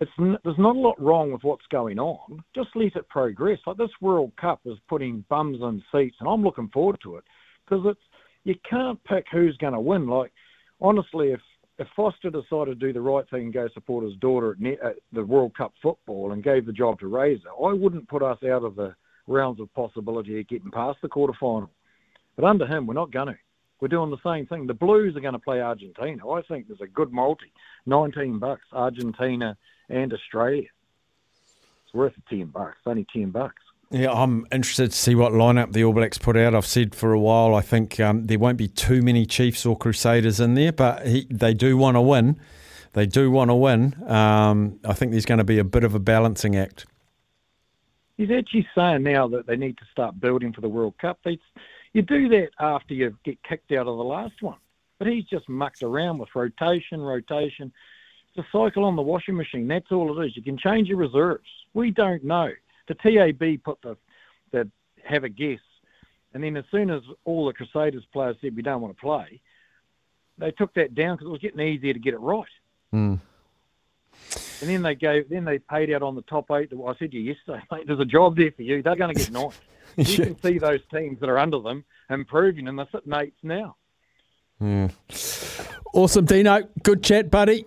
it's 0.00 0.10
there's 0.18 0.58
not 0.58 0.76
a 0.76 0.78
lot 0.78 1.00
wrong 1.00 1.30
with 1.30 1.44
what's 1.44 1.66
going 1.70 1.98
on. 1.98 2.42
Just 2.54 2.70
let 2.74 2.96
it 2.96 3.08
progress. 3.08 3.58
Like 3.66 3.76
this 3.76 3.90
World 4.00 4.32
Cup 4.40 4.60
is 4.64 4.78
putting 4.88 5.24
bums 5.28 5.58
in 5.60 5.82
seats, 5.92 6.16
and 6.20 6.28
I'm 6.28 6.42
looking 6.42 6.70
forward 6.70 6.98
to 7.02 7.16
it 7.16 7.24
because 7.64 7.84
it's 7.86 8.00
you 8.44 8.54
can't 8.68 9.02
pick 9.04 9.26
who's 9.30 9.56
going 9.58 9.74
to 9.74 9.80
win. 9.80 10.06
Like 10.06 10.32
honestly, 10.80 11.32
if 11.32 11.40
if 11.78 11.88
Foster 11.94 12.30
decided 12.30 12.66
to 12.80 12.86
do 12.86 12.92
the 12.92 13.00
right 13.00 13.28
thing 13.30 13.42
and 13.42 13.52
go 13.52 13.68
support 13.74 14.04
his 14.04 14.16
daughter 14.16 14.52
at, 14.52 14.60
net, 14.60 14.78
at 14.82 14.96
the 15.12 15.24
World 15.24 15.56
Cup 15.56 15.72
football 15.82 16.32
and 16.32 16.42
gave 16.42 16.66
the 16.66 16.72
job 16.72 17.00
to 17.00 17.08
Razor, 17.08 17.48
I 17.48 17.72
wouldn't 17.72 18.08
put 18.08 18.22
us 18.22 18.38
out 18.44 18.64
of 18.64 18.76
the 18.76 18.94
rounds 19.26 19.60
of 19.60 19.72
possibility 19.74 20.38
of 20.40 20.48
getting 20.48 20.70
past 20.70 20.98
the 21.02 21.08
quarter 21.08 21.34
final. 21.38 21.70
But 22.36 22.44
under 22.44 22.66
him, 22.66 22.86
we're 22.86 22.94
not 22.94 23.10
going 23.10 23.28
to. 23.28 23.36
We're 23.80 23.88
doing 23.88 24.10
the 24.10 24.16
same 24.24 24.46
thing. 24.46 24.66
The 24.66 24.74
Blues 24.74 25.16
are 25.16 25.20
going 25.20 25.34
to 25.34 25.38
play 25.38 25.60
Argentina. 25.60 26.28
I 26.28 26.42
think 26.42 26.68
there's 26.68 26.80
a 26.80 26.86
good 26.86 27.12
multi, 27.12 27.52
19 27.86 28.38
bucks, 28.38 28.64
Argentina 28.72 29.56
and 29.88 30.12
Australia. 30.12 30.68
It's 31.84 31.94
worth 31.94 32.14
10 32.30 32.46
bucks, 32.46 32.78
only 32.86 33.06
10 33.12 33.30
bucks. 33.30 33.62
Yeah, 33.90 34.10
I'm 34.10 34.46
interested 34.50 34.90
to 34.90 34.96
see 34.96 35.14
what 35.14 35.32
lineup 35.32 35.72
the 35.72 35.84
All 35.84 35.92
Blacks 35.92 36.18
put 36.18 36.36
out. 36.36 36.54
I've 36.54 36.66
said 36.66 36.94
for 36.94 37.12
a 37.12 37.20
while 37.20 37.54
I 37.54 37.60
think 37.60 38.00
um, 38.00 38.24
there 38.24 38.38
won't 38.38 38.58
be 38.58 38.68
too 38.68 39.02
many 39.02 39.26
Chiefs 39.26 39.66
or 39.66 39.76
Crusaders 39.76 40.40
in 40.40 40.54
there, 40.54 40.72
but 40.72 41.06
he, 41.06 41.26
they 41.30 41.54
do 41.54 41.76
want 41.76 41.96
to 41.96 42.00
win. 42.00 42.40
They 42.94 43.06
do 43.06 43.30
want 43.30 43.50
to 43.50 43.54
win. 43.54 43.94
Um, 44.10 44.80
I 44.84 44.94
think 44.94 45.12
there's 45.12 45.26
going 45.26 45.38
to 45.38 45.44
be 45.44 45.58
a 45.58 45.64
bit 45.64 45.84
of 45.84 45.94
a 45.94 45.98
balancing 45.98 46.56
act. 46.56 46.86
He's 48.16 48.30
actually 48.30 48.66
saying 48.74 49.02
now 49.02 49.28
that 49.28 49.46
they 49.46 49.56
need 49.56 49.76
to 49.78 49.84
start 49.90 50.18
building 50.20 50.52
for 50.52 50.60
the 50.60 50.68
World 50.68 50.94
Cup. 50.98 51.18
They, 51.24 51.38
you 51.94 52.02
do 52.02 52.28
that 52.28 52.50
after 52.60 52.92
you 52.92 53.16
get 53.24 53.42
kicked 53.42 53.72
out 53.72 53.86
of 53.86 53.96
the 53.96 54.04
last 54.04 54.42
one. 54.42 54.58
But 54.98 55.08
he's 55.08 55.24
just 55.24 55.48
mucked 55.48 55.82
around 55.82 56.18
with 56.18 56.28
rotation, 56.34 57.00
rotation. 57.00 57.72
It's 58.28 58.46
a 58.46 58.50
cycle 58.52 58.84
on 58.84 58.96
the 58.96 59.02
washing 59.02 59.36
machine. 59.36 59.68
That's 59.68 59.90
all 59.90 60.20
it 60.20 60.26
is. 60.26 60.36
You 60.36 60.42
can 60.42 60.58
change 60.58 60.88
your 60.88 60.98
reserves. 60.98 61.48
We 61.72 61.90
don't 61.90 62.24
know. 62.24 62.50
The 62.88 62.94
TAB 62.94 63.62
put 63.64 63.80
the, 63.82 63.96
the 64.50 64.70
have 65.04 65.24
a 65.24 65.28
guess. 65.28 65.60
And 66.32 66.42
then 66.42 66.56
as 66.56 66.64
soon 66.70 66.90
as 66.90 67.02
all 67.24 67.46
the 67.46 67.52
Crusaders 67.52 68.04
players 68.12 68.36
said 68.40 68.56
we 68.56 68.62
don't 68.62 68.80
want 68.80 68.96
to 68.96 69.00
play, 69.00 69.40
they 70.36 70.50
took 70.50 70.74
that 70.74 70.94
down 70.94 71.14
because 71.14 71.28
it 71.28 71.30
was 71.30 71.40
getting 71.40 71.60
easier 71.60 71.92
to 71.92 71.98
get 71.98 72.14
it 72.14 72.20
right. 72.20 72.44
Mm. 72.92 73.20
And 74.60 74.70
then 74.70 74.82
they 74.82 74.96
gave, 74.96 75.28
then 75.28 75.44
they 75.44 75.58
paid 75.58 75.92
out 75.92 76.02
on 76.02 76.16
the 76.16 76.22
top 76.22 76.50
eight. 76.50 76.72
I 76.72 76.94
said 76.98 77.12
to 77.12 77.16
you 77.16 77.34
yesterday, 77.34 77.62
mate, 77.70 77.86
there's 77.86 78.00
a 78.00 78.04
job 78.04 78.36
there 78.36 78.50
for 78.50 78.62
you. 78.62 78.82
They're 78.82 78.96
going 78.96 79.14
to 79.14 79.20
get 79.20 79.32
ninth. 79.32 79.60
you 80.08 80.16
can 80.16 80.40
see 80.42 80.58
those 80.58 80.80
teams 80.92 81.20
that 81.20 81.28
are 81.28 81.38
under 81.38 81.60
them 81.60 81.84
improving, 82.10 82.68
and 82.68 82.78
they're 82.78 82.88
sitting 82.92 83.12
eights 83.14 83.38
now. 83.42 83.76
Yeah. 84.60 84.88
Awesome, 85.92 86.24
Dino. 86.24 86.62
Good 86.82 87.02
chat, 87.02 87.30
buddy. 87.30 87.66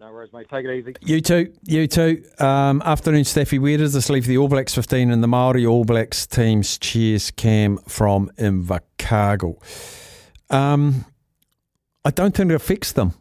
No 0.00 0.12
worries, 0.12 0.32
mate. 0.32 0.48
Take 0.48 0.64
it 0.64 0.76
easy. 0.76 0.96
You 1.00 1.20
too. 1.20 1.52
You 1.64 1.86
too. 1.86 2.24
Um, 2.38 2.82
afternoon, 2.84 3.24
Staffy. 3.24 3.60
Where 3.60 3.78
does 3.78 3.92
this 3.92 4.10
leave 4.10 4.26
the 4.26 4.36
All 4.36 4.48
Blacks 4.48 4.74
15 4.74 5.10
and 5.10 5.22
the 5.22 5.28
Maori 5.28 5.64
All 5.64 5.84
Blacks 5.84 6.26
teams? 6.26 6.76
Cheers, 6.76 7.30
Cam 7.30 7.78
from 7.86 8.30
Invercargill. 8.36 9.58
Um, 10.50 11.04
I 12.04 12.10
don't 12.10 12.34
think 12.34 12.50
it 12.50 12.54
affects 12.54 12.92
them 12.92 13.14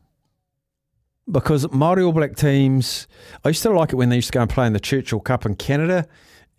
because 1.29 1.71
Maori 1.71 2.03
All 2.03 2.13
Black 2.13 2.35
teams, 2.35 3.07
I 3.45 3.49
used 3.49 3.63
to 3.63 3.69
like 3.71 3.93
it 3.93 3.95
when 3.95 4.09
they 4.09 4.15
used 4.15 4.29
to 4.29 4.33
go 4.33 4.41
and 4.41 4.49
play 4.49 4.65
in 4.65 4.73
the 4.73 4.79
Churchill 4.79 5.19
Cup 5.19 5.45
in 5.45 5.55
Canada, 5.55 6.07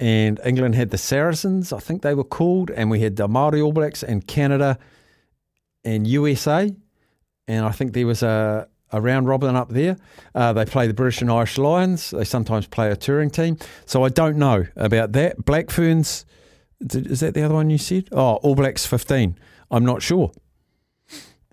and 0.03 0.41
England 0.45 0.75
had 0.75 0.91
the 0.91 0.99
Saracens, 0.99 1.73
I 1.73 1.79
think 1.79 2.03
they 2.03 2.13
were 2.13 2.25
called, 2.25 2.73
and 2.73 2.91
we 2.91 2.99
had 2.99 3.15
the 3.15 3.29
Maori 3.29 3.61
All 3.61 3.71
Blacks 3.71 4.03
and 4.03 4.27
Canada 4.27 4.77
and 5.85 6.09
USA, 6.09 6.75
and 7.47 7.65
I 7.65 7.71
think 7.71 7.93
there 7.93 8.09
was 8.09 8.21
a, 8.21 8.67
a 8.91 9.01
round 9.01 9.29
robin 9.29 9.55
up 9.55 9.69
there. 9.69 9.97
Uh, 10.35 10.53
they 10.55 10.65
play 10.65 10.89
the 10.89 10.93
British 10.93 11.23
and 11.23 11.31
Irish 11.31 11.57
Lions. 11.57 12.11
They 12.11 12.25
sometimes 12.25 12.67
play 12.67 12.91
a 12.91 12.97
touring 12.97 13.31
team. 13.31 13.59
So 13.87 14.05
I 14.05 14.09
don't 14.09 14.39
know 14.39 14.67
about 14.75 15.13
that. 15.13 15.45
Black 15.45 15.71
Ferns, 15.71 16.27
is 16.81 17.21
that 17.21 17.35
the 17.35 17.45
other 17.45 17.55
one 17.55 17.71
you 17.71 17.79
said? 17.79 18.09
Oh, 18.11 18.35
All 18.43 18.57
Blacks 18.57 18.85
15. 18.85 19.39
I'm 19.71 19.85
not 19.85 20.03
sure. 20.03 20.33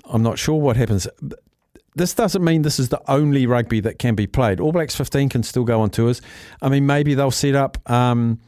I'm 0.06 0.24
not 0.24 0.40
sure 0.40 0.60
what 0.60 0.76
happens 0.76 1.08
this 1.95 2.13
doesn't 2.13 2.43
mean 2.43 2.62
this 2.62 2.80
is 2.80 2.89
the 2.89 3.02
only 3.10 3.45
rugby 3.45 3.80
that 3.82 3.99
can 3.99 4.15
be 4.15 4.28
played. 4.28 4.60
All 4.60 4.71
Blacks 4.71 4.95
15 4.95 5.30
can 5.30 5.43
still 5.43 5.63
go 5.63 5.82
on 5.82 5.89
tours. 5.89 6.21
I 6.62 6.69
mean, 6.69 6.86
maybe 6.86 7.13
they'll 7.13 7.32
set 7.32 7.56
up 7.56 7.78
um, 7.89 8.39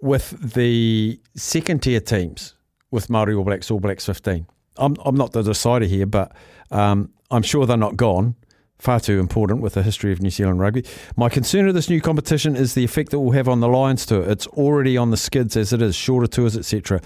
with 0.00 0.54
the 0.54 1.20
second 1.36 1.82
tier 1.82 2.00
teams 2.00 2.54
with 2.90 3.08
Māori 3.08 3.36
All 3.36 3.44
Blacks, 3.44 3.70
All 3.70 3.80
Blacks 3.80 4.06
15. 4.06 4.46
I'm, 4.76 4.96
I'm 5.04 5.16
not 5.16 5.32
the 5.32 5.42
decider 5.42 5.86
here, 5.86 6.06
but 6.06 6.32
um, 6.70 7.12
I'm 7.30 7.42
sure 7.42 7.66
they're 7.66 7.76
not 7.76 7.96
gone. 7.96 8.36
Far 8.78 8.98
too 8.98 9.20
important 9.20 9.60
with 9.60 9.74
the 9.74 9.82
history 9.82 10.10
of 10.10 10.22
New 10.22 10.30
Zealand 10.30 10.58
rugby. 10.58 10.86
My 11.14 11.28
concern 11.28 11.68
of 11.68 11.74
this 11.74 11.90
new 11.90 12.00
competition 12.00 12.56
is 12.56 12.72
the 12.72 12.82
effect 12.82 13.12
it 13.12 13.18
will 13.18 13.32
have 13.32 13.46
on 13.46 13.60
the 13.60 13.68
Lions 13.68 14.06
tour. 14.06 14.22
It's 14.22 14.46
already 14.46 14.96
on 14.96 15.10
the 15.10 15.18
skids 15.18 15.54
as 15.54 15.74
it 15.74 15.82
is, 15.82 15.94
shorter 15.94 16.26
tours, 16.26 16.56
etc. 16.56 17.02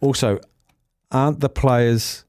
Also, 0.00 0.40
aren't 1.10 1.40
the 1.40 1.50
players 1.50 2.24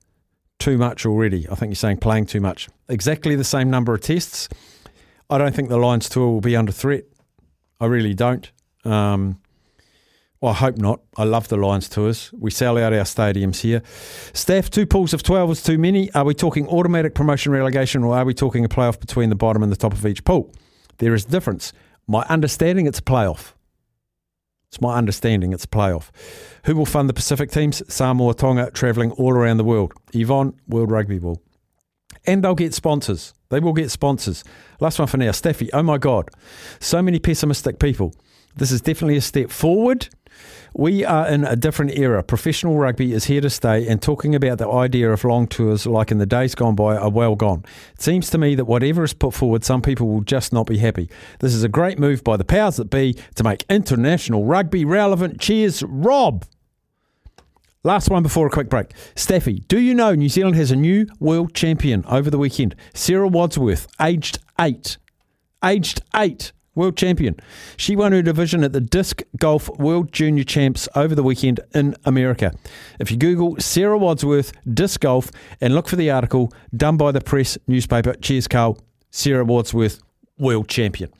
too 0.62 0.78
much 0.78 1.06
already. 1.06 1.48
I 1.50 1.56
think 1.56 1.72
you're 1.72 1.76
saying 1.76 1.98
playing 1.98 2.28
too 2.28 2.40
much. 2.40 2.70
Exactly 2.88 3.36
the 3.36 3.44
same 3.44 3.70
number 3.70 3.94
of 3.94 4.02
tests. 4.02 4.48
I 5.30 5.38
don't 5.38 5.56
think 5.56 5.70
the 5.70 5.78
Lions 5.78 6.08
tour 6.08 6.28
will 6.28 6.42
be 6.42 6.56
under 6.56 6.72
threat. 6.72 7.04
I 7.80 7.88
really 7.88 8.14
don't. 8.14 8.50
Um, 8.86 9.42
well, 10.40 10.52
I 10.52 10.56
hope 10.56 10.78
not. 10.78 11.02
I 11.18 11.24
love 11.24 11.48
the 11.48 11.58
Lions 11.58 11.90
tours. 11.90 12.32
We 12.38 12.52
sell 12.52 12.78
out 12.78 12.94
our 12.94 13.06
stadiums 13.06 13.62
here. 13.62 13.82
Staff, 14.34 14.70
two 14.70 14.86
pools 14.86 15.14
of 15.14 15.24
12 15.24 15.52
is 15.52 15.64
too 15.64 15.78
many. 15.80 16.12
Are 16.14 16.26
we 16.26 16.36
talking 16.36 16.68
automatic 16.68 17.16
promotion 17.16 17.52
relegation 17.52 18.04
or 18.04 18.16
are 18.16 18.26
we 18.26 18.34
talking 18.34 18.64
a 18.64 18.70
playoff 18.70 19.00
between 19.00 19.30
the 19.30 19.36
bottom 19.36 19.64
and 19.64 19.72
the 19.72 19.76
top 19.76 19.94
of 19.94 20.06
each 20.06 20.24
pool? 20.24 20.54
There 20.98 21.16
is 21.16 21.26
a 21.26 21.30
difference. 21.30 21.74
My 22.08 22.24
understanding, 22.30 22.86
it's 22.86 23.00
a 23.00 23.04
playoff. 23.04 23.54
It's 24.72 24.80
my 24.80 24.96
understanding 24.96 25.52
it's 25.52 25.66
a 25.66 25.68
playoff. 25.68 26.12
Who 26.64 26.78
will 26.78 26.86
fund 26.86 27.10
the 27.10 27.14
Pacific 27.14 27.52
teams? 27.52 27.84
Samoa 27.94 28.34
Tonga 28.34 28.72
travelling 28.72 29.12
all 29.12 29.34
around 29.34 29.58
the 29.58 29.66
world. 29.66 29.92
Yvonne, 30.14 30.54
World 30.66 30.92
Rugby 30.92 31.20
will. 31.20 31.42
And 32.26 32.42
they'll 32.42 32.56
get 32.56 32.74
sponsors. 32.74 33.34
They 33.50 33.60
will 33.60 33.74
get 33.74 33.92
sponsors. 33.92 34.46
Last 34.80 34.98
one 34.98 35.10
for 35.10 35.18
now. 35.18 35.32
Staffy, 35.32 35.70
oh 35.74 35.84
my 35.84 35.98
God. 35.98 36.30
So 36.80 37.02
many 37.02 37.20
pessimistic 37.20 37.80
people. 37.80 38.14
This 38.56 38.72
is 38.72 38.80
definitely 38.80 39.18
a 39.18 39.22
step 39.22 39.50
forward 39.50 40.08
we 40.74 41.04
are 41.04 41.28
in 41.28 41.44
a 41.44 41.56
different 41.56 41.98
era. 41.98 42.24
Professional 42.24 42.78
rugby 42.78 43.14
is 43.14 43.26
here 43.26 43.42
to 43.42 43.50
stay, 43.50 43.88
and 43.88 44.02
talking 44.02 44.36
about 44.36 44.58
the 44.58 44.70
idea 44.70 45.12
of 45.12 45.24
long 45.24 45.48
tours 45.48 45.86
like 45.86 46.12
in 46.12 46.18
the 46.18 46.26
days 46.26 46.56
gone 46.56 46.76
by 46.76 46.96
are 46.96 47.10
well 47.10 47.36
gone. 47.36 47.64
It 47.94 48.02
seems 48.02 48.30
to 48.30 48.38
me 48.38 48.56
that 48.56 48.66
whatever 48.66 49.04
is 49.04 49.14
put 49.14 49.34
forward, 49.34 49.64
some 49.64 49.82
people 49.82 50.08
will 50.08 50.22
just 50.22 50.54
not 50.54 50.68
be 50.68 50.78
happy. 50.78 51.10
This 51.40 51.54
is 51.54 51.64
a 51.64 51.70
great 51.70 52.00
move 52.00 52.24
by 52.24 52.38
the 52.38 52.46
powers 52.46 52.78
that 52.78 52.90
be 52.90 53.18
to 53.36 53.44
make 53.44 53.66
international 53.70 54.46
rugby 54.46 54.86
relevant. 54.86 55.40
Cheers, 55.40 55.84
Rob. 55.84 56.46
Last 57.84 58.10
one 58.10 58.22
before 58.22 58.46
a 58.46 58.52
quick 58.52 58.70
break. 58.70 58.92
Staffy, 59.16 59.64
do 59.68 59.80
you 59.80 59.96
know 59.96 60.14
New 60.14 60.30
Zealand 60.30 60.56
has 60.56 60.70
a 60.70 60.76
new 60.76 61.08
world 61.20 61.56
champion 61.56 62.06
over 62.06 62.30
the 62.30 62.38
weekend? 62.38 62.76
Sarah 62.94 63.28
Wadsworth, 63.28 63.88
aged 64.00 64.38
eight. 64.60 64.98
Aged 65.64 66.02
eight 66.16 66.52
world 66.76 66.98
champion. 66.98 67.36
She 67.78 67.96
won 67.96 68.12
her 68.12 68.22
division 68.22 68.64
at 68.64 68.74
the 68.74 68.82
Disc 68.82 69.22
Golf 69.38 69.70
World 69.78 70.12
Junior 70.12 70.44
Champs 70.44 70.88
over 70.96 71.16
the 71.16 71.24
weekend 71.24 71.60
in 71.74 71.96
America. 72.06 72.54
If 73.00 73.12
you 73.12 73.18
Google 73.18 73.58
Sarah 73.60 73.98
Wadsworth 73.98 74.54
Disc 74.72 75.02
Golf 75.02 75.32
and 75.60 75.76
look 75.76 75.88
for 75.88 75.96
the 75.96 76.12
article 76.12 76.54
done 76.76 76.98
by 76.98 77.12
the 77.12 77.22
press 77.22 77.58
newspaper, 77.68 78.14
cheers, 78.16 78.48
Carl, 78.48 78.80
Sarah 79.10 79.46
Wadsworth, 79.46 80.02
world 80.38 80.68
champion. 80.68 81.12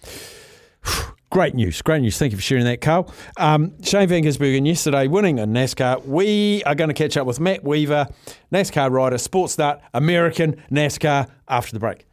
Great 1.30 1.56
news, 1.56 1.82
great 1.82 2.02
news. 2.02 2.18
Thank 2.18 2.34
you 2.34 2.38
for 2.38 2.42
sharing 2.42 2.66
that, 2.66 2.82
Carl. 2.82 3.10
Um, 3.38 3.82
Shane 3.82 4.10
Van 4.10 4.22
Gisbergen 4.22 4.68
yesterday 4.68 5.08
winning 5.08 5.38
in 5.38 5.54
NASCAR. 5.54 6.06
We 6.06 6.62
are 6.66 6.76
going 6.76 6.90
to 6.90 6.94
catch 6.94 7.16
up 7.16 7.26
with 7.26 7.40
Matt 7.40 7.64
Weaver, 7.64 8.10
NASCAR 8.52 8.92
rider, 8.92 9.18
Sports 9.18 9.54
Start, 9.54 9.80
American 9.94 10.62
NASCAR 10.70 11.30
after 11.48 11.72
the 11.72 11.80
break. 11.80 12.06